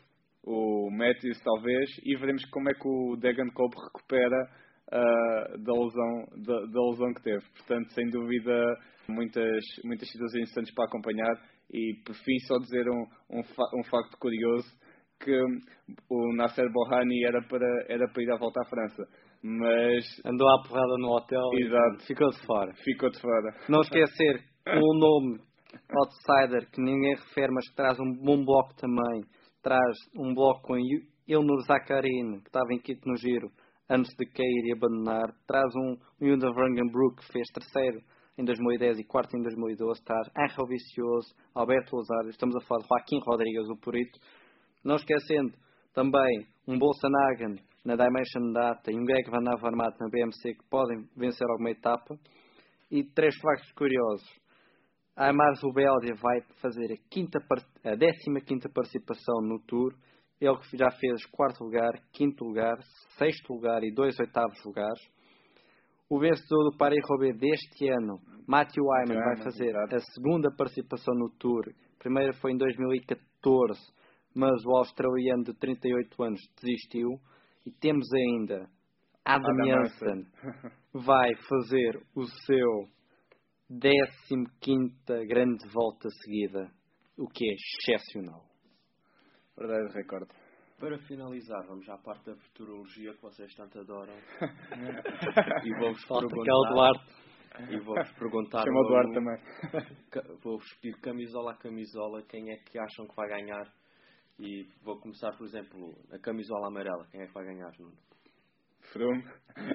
o 0.45 0.91
Matthews 0.91 1.41
talvez 1.43 1.91
e 2.05 2.17
veremos 2.17 2.45
como 2.47 2.71
é 2.71 2.75
que 2.75 2.89
o 2.89 3.17
Degan 3.17 3.51
Cope 3.53 3.77
recupera 3.87 4.51
uh, 4.89 5.59
da 5.59 5.73
lesão 5.73 6.25
da, 6.45 6.67
da, 6.67 6.91
lesão 6.91 7.15
que 7.15 7.23
teve. 7.23 7.45
Portanto, 7.57 7.93
sem 7.93 8.07
dúvida 8.11 8.77
muitas 9.09 9.65
muitas 9.85 10.09
situações 10.11 10.43
interessantes 10.43 10.75
para 10.75 10.85
acompanhar 10.85 11.35
e 11.73 11.95
por 12.05 12.15
fim 12.15 12.39
só 12.47 12.59
dizer 12.59 12.89
um 12.89 13.39
um, 13.39 13.43
fa 13.43 13.65
um 13.75 13.85
facto 13.85 14.17
curioso 14.19 14.69
que 15.23 15.39
o 16.09 16.35
Nasser 16.35 16.71
Bohani 16.73 17.25
era 17.27 17.43
para 17.43 17.67
era 17.89 18.09
para 18.09 18.23
ir 18.23 18.31
à 18.31 18.37
volta 18.37 18.61
à 18.63 18.65
França 18.67 19.07
mas 19.43 20.05
andou 20.25 20.49
à 20.49 20.63
porrada 20.63 20.97
no 20.99 21.17
hotel 21.17 21.51
Exato. 21.55 22.03
e 22.03 22.07
ficou 22.07 22.31
de 22.31 22.47
fora. 22.47 22.73
Ficou 22.85 23.11
de 23.11 23.21
fora. 23.21 23.55
Não 23.69 23.81
esquecer 23.81 24.45
o 24.67 24.99
nome 24.99 25.41
Outsider, 25.91 26.71
que 26.71 26.81
ninguém 26.81 27.15
refere, 27.15 27.53
mas 27.53 27.69
que 27.69 27.77
traz 27.77 27.99
um 27.99 28.13
bom 28.23 28.45
bloco 28.45 28.75
também. 28.75 29.25
Traz 29.63 29.97
um 30.17 30.35
bloco 30.35 30.63
com 30.63 30.77
Ilnur 31.27 31.61
Zakarin, 31.67 32.41
que 32.41 32.49
estava 32.49 32.73
em 32.73 32.81
quinto 32.81 33.09
no 33.09 33.17
giro, 33.17 33.51
antes 33.91 34.15
de 34.17 34.25
cair 34.27 34.65
e 34.67 34.73
abandonar. 34.73 35.35
Traz 35.47 35.75
um 35.75 35.97
Yunda 36.23 36.53
Vangenbroek, 36.53 37.17
que 37.17 37.33
fez 37.33 37.49
terceiro 37.53 38.01
em 38.39 38.45
2010 38.45 39.01
e 39.01 39.05
quarto 39.05 39.37
em 39.37 39.43
2012. 39.43 40.05
Traz 40.05 40.29
Angel 40.39 40.67
Vicioso, 40.67 41.35
Alberto 41.53 41.97
Osário. 41.97 42.31
Estamos 42.31 42.55
a 42.55 42.61
falar 42.61 42.83
de 42.83 42.89
Joaquim 42.89 43.19
Rodrigues, 43.27 43.69
o 43.69 43.77
Purito. 43.77 44.19
Não 44.85 44.95
esquecendo 44.95 45.53
também 45.93 46.47
um 46.69 46.79
Bolsanagan 46.79 47.57
na 47.85 47.97
Dimension 47.97 48.53
Data 48.53 48.93
e 48.93 48.97
um 48.97 49.05
Greg 49.05 49.29
Van 49.29 49.51
Avermaet 49.51 49.99
na 49.99 50.09
BMC 50.09 50.55
que 50.55 50.71
podem 50.71 51.09
vencer 51.17 51.47
alguma 51.51 51.71
etapa. 51.71 52.17
E 52.91 53.05
três 53.05 53.35
factos 53.39 53.73
curiosos. 53.73 54.29
A 55.17 55.29
Amar 55.29 55.55
Zubeldia 55.57 56.15
vai 56.15 56.41
fazer 56.63 56.93
a, 56.93 56.97
quinta, 57.11 57.39
a 57.85 57.97
15 57.97 58.69
participação 58.73 59.43
no 59.43 59.59
Tour. 59.67 59.93
Ele 60.41 60.57
que 60.59 60.77
já 60.77 60.91
fez 60.93 61.27
quarto 61.27 61.63
lugar, 61.63 61.93
quinto 62.13 62.45
lugar, 62.45 62.79
sexto 63.19 63.53
lugar 63.53 63.85
e 63.85 63.93
dois 63.93 64.19
oitavos 64.19 64.59
lugares. 64.65 65.01
O 66.09 66.19
vencedor 66.19 66.71
do 66.71 66.77
Paris-Roubaix 66.77 67.39
deste 67.39 67.89
ano, 67.89 68.19
Matthew 68.49 68.85
Wyman, 68.85 69.23
vai 69.23 69.37
fazer 69.45 69.77
a 69.77 70.01
segunda 70.15 70.51
participação 70.57 71.15
no 71.15 71.31
Tour. 71.39 71.69
A 71.69 71.99
primeira 71.99 72.33
foi 72.35 72.53
em 72.53 72.57
2014, 72.57 73.79
mas 74.35 74.65
o 74.65 74.77
australiano 74.77 75.45
de 75.45 75.55
38 75.55 76.23
anos 76.23 76.41
desistiu. 76.61 77.11
E 77.67 77.71
temos 77.71 78.09
ainda 78.13 78.69
Adam, 79.25 79.53
Adam 79.53 79.67
Janssen, 79.67 80.27
vai 80.95 81.35
fazer 81.49 82.03
o 82.17 82.25
seu 82.25 82.89
15 84.61 85.27
grande 85.29 85.69
volta 85.69 86.09
seguida, 86.25 86.73
o 87.17 87.29
que 87.29 87.45
é 87.45 87.55
excepcional. 87.55 88.50
Verdadeiro 89.61 89.93
recorde. 89.93 90.31
Para 90.79 90.99
finalizar, 91.01 91.67
vamos 91.67 91.87
à 91.91 91.99
parte 91.99 92.25
da 92.25 92.35
futurologia 92.35 93.13
que 93.13 93.21
vocês 93.21 93.55
tanto 93.55 93.79
adoram. 93.79 94.15
e 95.63 95.79
vou-vos 95.79 96.03
perguntar. 96.07 96.73
Duarte. 96.73 97.05
E 97.69 97.79
vou-vos 97.81 98.13
perguntar. 98.13 98.63
Chama 98.63 98.81
o 98.81 98.89
Duarte 98.89 99.13
também. 99.13 100.39
Vou-vos 100.43 100.67
pedir 100.81 100.99
camisola 101.03 101.53
a 101.53 101.57
camisola 101.57 102.23
quem 102.23 102.51
é 102.51 102.57
que 102.65 102.79
acham 102.79 103.07
que 103.07 103.15
vai 103.15 103.29
ganhar 103.29 103.71
e 104.39 104.67
vou 104.83 104.99
começar, 104.99 105.37
por 105.37 105.45
exemplo, 105.45 105.95
a 106.11 106.19
camisola 106.19 106.69
amarela. 106.69 107.07
Quem 107.11 107.21
é 107.21 107.27
que 107.27 107.35
vai 107.35 107.45
ganhar, 107.45 107.71
Nuno? 107.79 107.99
Froome. 108.91 109.23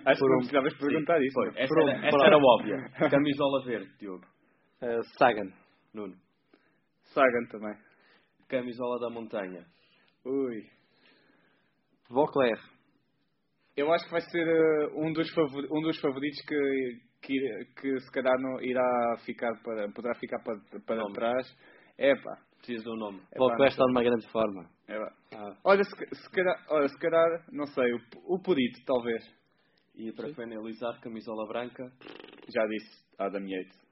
Acho 0.03 0.19
que 0.19 0.27
não 0.27 0.37
precisavas 0.37 0.77
perguntar 0.79 1.19
Sim, 1.19 1.25
isso. 1.25 1.33
Foi. 1.33 1.49
Essa, 1.49 1.79
era, 1.79 2.07
essa 2.07 2.25
era 2.25 2.37
óbvia. 2.37 3.09
Camisola 3.11 3.63
verde, 3.63 3.97
Diogo. 3.99 4.25
Uh, 4.81 5.03
Sagan. 5.19 5.53
Nuno. 5.93 6.15
Sagan 7.13 7.45
também. 7.51 7.77
Camisola 8.49 8.99
da 8.99 9.09
montanha. 9.11 9.74
Ui. 10.25 10.69
Vauclair. 12.09 12.59
Eu 13.75 13.91
acho 13.91 14.05
que 14.05 14.11
vai 14.11 14.21
ser 14.21 14.47
uh, 14.47 14.99
um, 14.99 15.11
dos 15.13 15.27
um 15.71 15.81
dos 15.81 15.99
favoritos 15.99 16.39
que, 16.47 17.01
que, 17.21 17.65
que 17.79 17.99
se 17.99 18.11
calhar 18.11 18.35
não 18.39 18.61
irá 18.61 19.17
ficar 19.25 19.51
para, 19.61 19.91
poderá 19.91 20.15
ficar 20.15 20.39
para, 20.43 20.79
para 20.85 21.13
trás. 21.13 21.47
É 21.97 22.15
pá, 22.15 22.37
Preciso 22.65 22.85
do 22.85 22.95
nome. 22.95 23.21
É 23.31 23.37
Volker 23.37 23.67
está 23.67 23.85
numa 23.85 24.01
grande 24.01 24.27
forma. 24.31 24.67
Ah. 24.89 25.55
olha, 25.63 25.83
se, 25.83 26.15
se, 26.15 26.31
calhar, 26.31 26.65
olha, 26.69 26.87
se 26.87 26.97
calhar, 26.97 27.45
não 27.51 27.67
sei, 27.67 27.93
o, 27.93 27.99
o 28.35 28.41
Purito, 28.41 28.83
talvez. 28.85 29.23
E 29.93 30.11
para 30.11 30.29
Sim. 30.29 30.33
finalizar, 30.33 30.99
camisola 30.99 31.47
branca. 31.47 31.83
Já 32.49 32.65
disse, 32.65 33.05
Adam 33.19 33.45
Yates. 33.47 33.85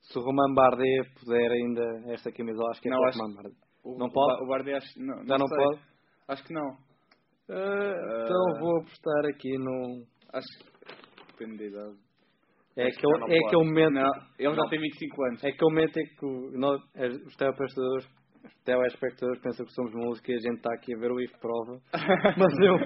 Se 0.00 0.18
o 0.18 0.22
Roman 0.22 0.54
Bardet 0.54 1.14
puder 1.20 1.50
ainda 1.52 2.12
esta 2.12 2.32
camisola, 2.32 2.70
acho 2.70 2.80
que 2.80 2.88
é 2.88 2.90
não, 2.90 3.04
acho, 3.04 3.18
Roman 3.18 3.34
Bardet. 3.34 3.69
O, 3.84 3.98
não 3.98 4.10
pode? 4.10 4.42
O 4.42 4.46
Bardet 4.46 4.76
acho, 4.76 4.98
não, 4.98 5.16
Já 5.26 5.38
não, 5.38 5.46
não 5.46 5.46
pode? 5.48 5.80
Acho 6.28 6.44
que 6.44 6.52
não. 6.52 6.68
Uh, 7.48 8.24
então 8.24 8.60
vou 8.60 8.78
apostar 8.78 9.26
aqui 9.26 9.58
no... 9.58 10.04
Acho 10.32 10.46
que 10.58 11.32
depende 11.32 11.58
da 11.58 11.64
idade. 11.64 11.96
É 12.76 12.86
aquele, 12.86 13.34
é 13.34 13.46
aquele 13.46 13.64
momento. 13.64 13.92
Não, 13.92 14.12
ele 14.38 14.54
já 14.54 14.62
tem 14.68 14.80
25 14.80 15.24
anos. 15.24 15.44
É 15.44 15.48
aquele 15.48 15.70
momento 15.70 15.96
em 15.98 16.04
que 16.04 16.58
nós, 16.58 16.80
os 17.26 17.36
telespectadores, 17.36 18.08
telespectadores 18.64 19.42
pensam 19.42 19.66
que 19.66 19.72
somos 19.72 19.92
música 19.92 20.30
e 20.30 20.34
a 20.36 20.38
gente 20.38 20.56
está 20.56 20.72
aqui 20.74 20.94
a 20.94 20.98
ver 20.98 21.10
o 21.10 21.20
IF 21.20 21.36
prova. 21.40 21.80
Mas 22.38 22.58
eu, 22.60 22.76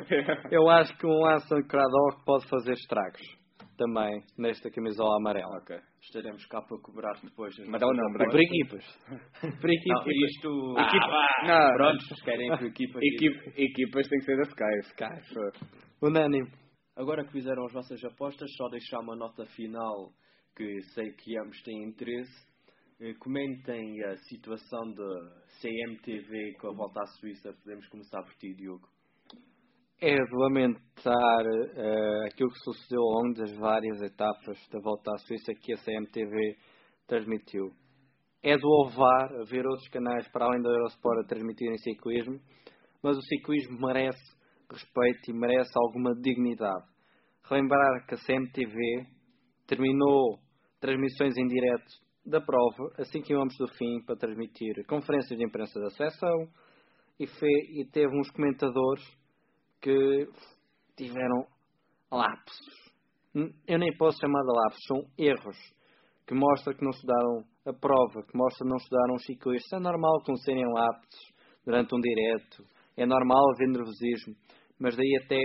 eu 0.51 0.69
acho 0.71 0.97
que 0.97 1.07
um 1.07 1.27
Anson 1.27 1.63
Craddock 1.69 2.25
pode 2.25 2.49
fazer 2.49 2.73
estragos 2.73 3.44
também 3.77 4.23
nesta 4.39 4.71
camisola 4.71 5.17
amarela. 5.19 5.59
Ok. 5.59 5.77
Estaremos 6.03 6.45
cá 6.47 6.63
para 6.63 6.79
cobrar 6.81 7.15
depois. 7.23 7.55
Mas 7.67 7.81
não, 7.81 7.91
não, 7.93 8.13
por 8.13 8.41
equipas. 8.41 8.85
por 9.61 9.71
equipas. 9.71 10.05
Não, 10.05 10.27
isto. 10.27 10.75
Ah, 10.77 10.87
equipa... 10.87 11.47
não. 11.47 11.75
Prontos, 11.77 12.23
querem 12.23 12.57
que 12.59 12.65
equipas. 12.67 13.03
Equipa, 13.03 13.61
equipas 13.61 14.09
têm 14.09 14.19
que 14.19 14.25
ser 14.25 14.37
da 14.37 14.43
Sky. 14.43 14.79
Sky. 14.89 15.67
Unânime. 16.03 16.51
Agora 16.97 17.25
que 17.25 17.33
fizeram 17.33 17.65
as 17.67 17.73
vossas 17.73 18.05
apostas, 18.05 18.49
só 18.57 18.69
deixar 18.69 19.01
uma 19.01 19.17
nota 19.17 19.45
final 19.47 20.13
que 20.57 20.81
sei 20.95 21.11
que 21.13 21.39
ambos 21.39 21.61
têm 21.63 21.83
interesse. 21.85 22.55
Eh, 23.01 23.15
comentem 23.19 24.05
a 24.05 24.17
situação 24.19 24.93
da 24.93 25.43
CMTV 25.61 26.55
com 26.61 26.69
a 26.69 26.75
volta 26.75 27.01
à 27.01 27.07
Suíça. 27.19 27.53
Podemos 27.53 27.89
começar 27.89 28.23
por 28.23 28.35
ti, 28.35 28.55
Diogo. 28.55 28.94
É 30.01 30.15
de 30.15 30.37
lamentar 30.37 31.47
uh, 31.47 32.27
aquilo 32.27 32.51
que 32.51 32.59
sucedeu 32.59 33.01
ao 33.01 33.23
longo 33.23 33.35
das 33.35 33.53
várias 33.57 34.03
etapas 34.03 34.59
da 34.71 34.81
volta 34.81 35.13
à 35.13 35.19
Suíça 35.19 35.55
que 35.55 35.73
a 35.73 35.77
CMTV 35.77 36.57
transmitiu. 37.07 37.71
É 38.43 38.57
de 38.57 38.63
louvar 38.63 39.29
ver 39.47 39.65
outros 39.67 39.89
canais 39.89 40.29
para 40.29 40.47
além 40.47 40.61
da 40.61 40.69
Eurosport 40.69 41.21
a 41.21 41.29
transmitirem 41.29 41.79
ciclismo, 41.79 42.39
mas 43.03 43.17
o 43.17 43.23
ciclismo 43.23 43.79
merece 43.81 44.23
respeito 44.71 45.31
e 45.31 45.33
merece 45.33 45.73
alguma 45.77 46.15
dignidade. 46.15 46.85
Relembrar 47.49 48.07
que 48.07 48.15
a 48.15 48.19
CMTV 48.19 49.07
terminou 49.67 50.39
transmissões 50.81 51.37
em 51.37 51.47
direto 51.47 52.05
da 52.27 52.41
prova 52.41 52.93
assim 52.99 53.23
que 53.23 53.33
íamos 53.33 53.57
do 53.57 53.69
fim 53.69 54.03
para 54.05 54.17
transmitir 54.17 54.85
conferências 54.87 55.39
de 55.39 55.45
imprensa 55.45 55.79
da 55.79 55.91
seleção 55.91 56.49
e, 57.21 57.25
e 57.25 57.85
teve 57.91 58.19
uns 58.19 58.31
comentadores 58.31 59.05
que 59.85 60.27
tiveram 60.97 61.47
lapsos. 62.11 62.92
Eu 63.68 63.79
nem 63.79 63.94
posso 63.99 64.18
chamar 64.18 64.40
de 64.40 64.53
lapsos, 64.57 64.87
são 64.87 65.05
erros 65.18 65.59
que 66.27 66.33
mostram 66.35 66.75
que 66.75 66.83
não 66.83 66.90
estudaram 66.90 67.44
a 67.66 67.73
prova, 67.75 68.23
que 68.23 68.35
mostram 68.35 68.66
que 68.66 68.70
não 68.70 68.77
estudaram 68.79 69.14
os 69.16 69.25
ciclistas. 69.25 69.79
É 69.79 69.83
normal 69.83 70.23
serem 70.42 70.64
lapsos 70.73 71.35
durante 71.67 71.94
um 71.94 72.00
direto, 72.00 72.65
é 72.96 73.04
normal 73.04 73.42
haver 73.52 73.69
nervosismo, 73.69 74.35
mas 74.81 74.96
daí 74.96 75.21
até 75.23 75.38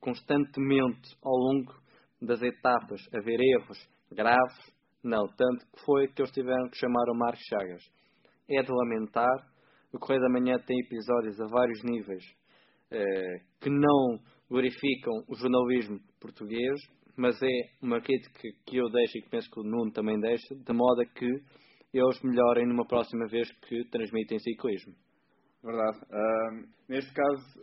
constantemente 0.00 1.16
ao 1.22 1.36
longo 1.36 1.72
das 2.20 2.42
etapas 2.42 3.00
haver 3.14 3.38
erros 3.40 3.78
graves, 4.10 4.74
não, 5.04 5.28
tanto 5.28 5.66
que 5.70 5.84
foi 5.84 6.08
que 6.08 6.22
eles 6.22 6.32
tiveram 6.32 6.68
que 6.68 6.78
chamar 6.78 7.04
o 7.10 7.14
Marcos 7.16 7.44
Chagas. 7.48 7.84
É 8.48 8.62
de 8.62 8.72
lamentar, 8.72 9.46
o 9.92 9.98
Correio 9.98 10.20
da 10.20 10.30
Manhã 10.30 10.58
tem 10.66 10.78
episódios 10.80 11.40
a 11.40 11.46
vários 11.46 11.82
níveis 11.84 12.24
que 13.60 13.70
não 13.70 14.18
glorificam 14.48 15.12
o 15.28 15.34
jornalismo 15.34 15.98
português, 16.20 16.80
mas 17.16 17.40
é 17.42 17.70
uma 17.82 18.00
crítica 18.00 18.48
que 18.66 18.76
eu 18.76 18.88
deixo 18.90 19.18
e 19.18 19.22
que 19.22 19.30
penso 19.30 19.50
que 19.50 19.60
o 19.60 19.64
Nuno 19.64 19.92
também 19.92 20.18
deixa, 20.20 20.54
de 20.54 20.72
modo 20.72 21.00
a 21.00 21.06
que 21.06 21.26
eles 21.92 22.22
melhorem 22.22 22.66
numa 22.66 22.86
próxima 22.86 23.26
vez 23.28 23.50
que 23.68 23.84
transmitem 23.90 24.38
ciclismo. 24.38 24.94
Verdade. 25.62 25.98
Uh, 26.10 26.68
neste 26.88 27.12
caso, 27.14 27.60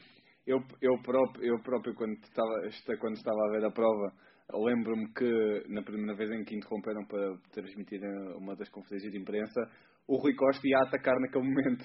eu, 0.47 0.57
eu, 0.81 0.97
próprio, 1.03 1.45
eu 1.45 1.61
próprio 1.61 1.93
quando, 1.95 2.13
estava, 2.23 2.97
quando 2.99 3.15
estava 3.15 3.37
a 3.37 3.51
ver 3.51 3.65
a 3.65 3.71
prova, 3.71 4.13
lembro-me 4.53 5.13
que 5.13 5.63
na 5.69 5.83
primeira 5.83 6.15
vez 6.15 6.31
em 6.31 6.43
que 6.43 6.55
interromperam 6.55 7.05
para 7.05 7.37
transmitir 7.51 8.01
uma 8.37 8.55
das 8.55 8.69
conferências 8.69 9.11
de 9.11 9.19
imprensa, 9.19 9.61
o 10.07 10.17
Rui 10.17 10.33
Costa 10.33 10.65
ia 10.65 10.79
atacar 10.79 11.19
naquele 11.19 11.43
momento. 11.43 11.83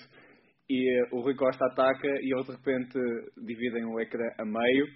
E 0.68 1.02
uh, 1.02 1.16
o 1.16 1.20
Rui 1.20 1.34
Costa 1.34 1.64
ataca 1.66 2.08
e 2.20 2.32
eles 2.32 2.46
de 2.46 2.52
repente 2.52 2.98
dividem 3.44 3.84
o 3.84 4.00
ecrã 4.00 4.24
a 4.38 4.44
meio, 4.44 4.86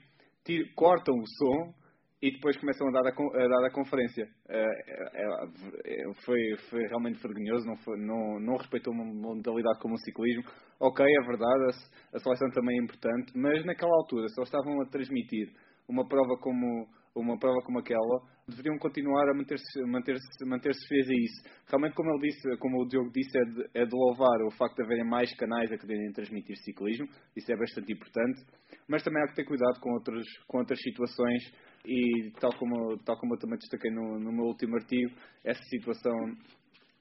tira, 0.45 0.64
cortam 0.75 1.14
o 1.14 1.27
som 1.27 1.75
e 2.23 2.33
depois 2.33 2.57
começam 2.59 2.87
a 2.89 2.91
dar 2.91 3.07
a, 3.07 3.12
a 3.12 3.49
dar 3.49 3.66
a 3.66 3.73
conferência. 3.73 4.25
Uh, 4.49 6.14
foi, 6.25 6.57
foi 6.68 6.87
realmente 6.87 7.23
vergonhoso, 7.23 7.66
não, 7.66 7.77
foi, 7.79 7.99
não, 7.99 8.41
não 8.41 8.57
respeitou 8.57 8.93
uma 8.93 9.05
modalidade 9.05 9.79
como 9.81 9.95
o 9.95 9.99
ciclismo. 9.99 10.43
Ok, 10.81 11.05
é 11.05 11.27
verdade, 11.27 11.64
a, 12.12 12.16
a 12.16 12.18
seleção 12.18 12.51
também 12.51 12.79
é 12.79 12.83
importante, 12.83 13.33
mas 13.37 13.64
naquela 13.64 13.95
altura, 13.97 14.23
eles 14.23 14.39
estavam 14.39 14.81
a 14.83 14.87
transmitir 14.87 15.49
uma 15.89 16.07
prova 16.07 16.37
como 16.41 16.87
uma 17.15 17.39
prova 17.39 17.61
como 17.65 17.79
aquela, 17.79 18.23
deveriam 18.49 18.79
continuar 18.79 19.29
a 19.29 19.35
manter-se 19.35 19.85
manter 19.87 20.17
manter 20.47 20.71
a 20.71 21.15
isso. 21.15 21.43
Realmente, 21.69 21.95
como 21.95 22.11
ele 22.11 22.29
disse, 22.29 22.57
como 22.59 22.83
o 22.83 22.89
Diogo 22.89 23.11
disse, 23.13 23.37
é 23.37 23.45
de, 23.45 23.71
é 23.75 23.85
de 23.85 23.95
louvar 23.95 24.43
o 24.43 24.51
facto 24.53 24.77
de 24.77 24.85
haverem 24.85 25.05
mais 25.05 25.35
canais 25.37 25.71
a 25.73 25.79
quererem 25.79 26.13
transmitir 26.13 26.57
ciclismo, 26.59 27.07
isso 27.37 27.51
é 27.53 27.57
bastante 27.57 27.93
importante, 27.93 28.41
mas 28.89 29.03
também 29.03 29.23
há 29.23 29.27
que 29.27 29.35
ter 29.35 29.45
cuidado 29.45 29.81
com, 29.81 29.91
outros, 29.93 30.27
com 30.47 30.59
outras 30.59 30.81
situações. 30.81 31.71
E 31.83 32.31
tal 32.39 32.53
como, 32.59 32.99
tal 32.99 33.19
como 33.19 33.35
eu 33.35 33.39
também 33.39 33.57
destaquei 33.59 33.91
no, 33.91 34.19
no 34.19 34.31
meu 34.31 34.45
último 34.45 34.77
artigo, 34.77 35.11
essa 35.43 35.63
situação 35.65 36.15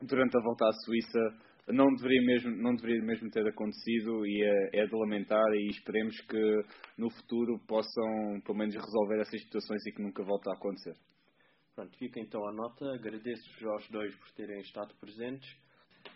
durante 0.02 0.38
a 0.38 0.42
volta 0.42 0.66
à 0.66 0.72
Suíça 0.86 1.20
não 1.72 1.94
deveria 1.96 2.22
mesmo, 2.26 2.52
não 2.56 2.76
deveria 2.76 3.02
mesmo 3.04 3.30
ter 3.30 3.48
acontecido 3.48 4.26
e 4.26 4.44
é, 4.44 4.82
é, 4.82 4.86
de 4.86 4.96
lamentar 4.96 5.46
e 5.54 5.70
esperemos 5.70 6.20
que 6.22 6.64
no 6.98 7.10
futuro 7.10 7.60
possam 7.68 8.42
pelo 8.46 8.58
menos 8.58 8.76
resolver 8.76 9.22
essas 9.22 9.42
situações 9.42 9.86
e 9.86 9.92
que 9.92 10.02
nunca 10.02 10.24
volte 10.24 10.50
a 10.50 10.54
acontecer. 10.54 10.96
Pronto, 11.76 11.98
fica 11.98 12.20
então 12.20 12.46
a 12.48 12.52
nota. 12.52 12.86
Agradeço-vos 12.94 13.64
aos 13.68 13.90
dois 13.90 14.16
por 14.16 14.32
terem 14.32 14.60
estado 14.62 14.94
presentes. 15.00 15.50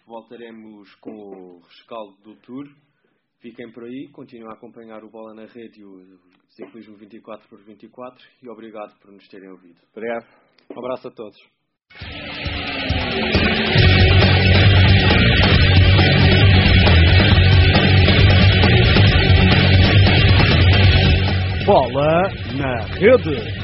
Voltaremos 0.06 0.94
com 0.96 1.12
o 1.12 1.60
rescaldo 1.60 2.18
do 2.22 2.36
Tour. 2.42 2.66
Fiquem 3.40 3.72
por 3.72 3.84
aí, 3.84 4.10
continuem 4.12 4.50
a 4.50 4.54
acompanhar 4.54 5.04
o 5.04 5.10
Bola 5.10 5.34
na 5.34 5.46
Rede 5.46 5.82
e 5.82 5.86
o 5.86 6.20
Ciclismo 6.50 6.96
24 6.96 7.48
por 7.50 7.62
24 7.64 8.26
e 8.42 8.50
obrigado 8.50 8.98
por 9.00 9.12
nos 9.12 9.28
terem 9.28 9.50
ouvido. 9.50 9.80
Obrigado. 9.92 10.26
Um 10.72 10.80
abraço 10.80 11.08
a 11.08 11.12
todos. 11.12 11.38
Bola 21.74 22.22
na 22.54 22.86
Rede. 23.02 23.63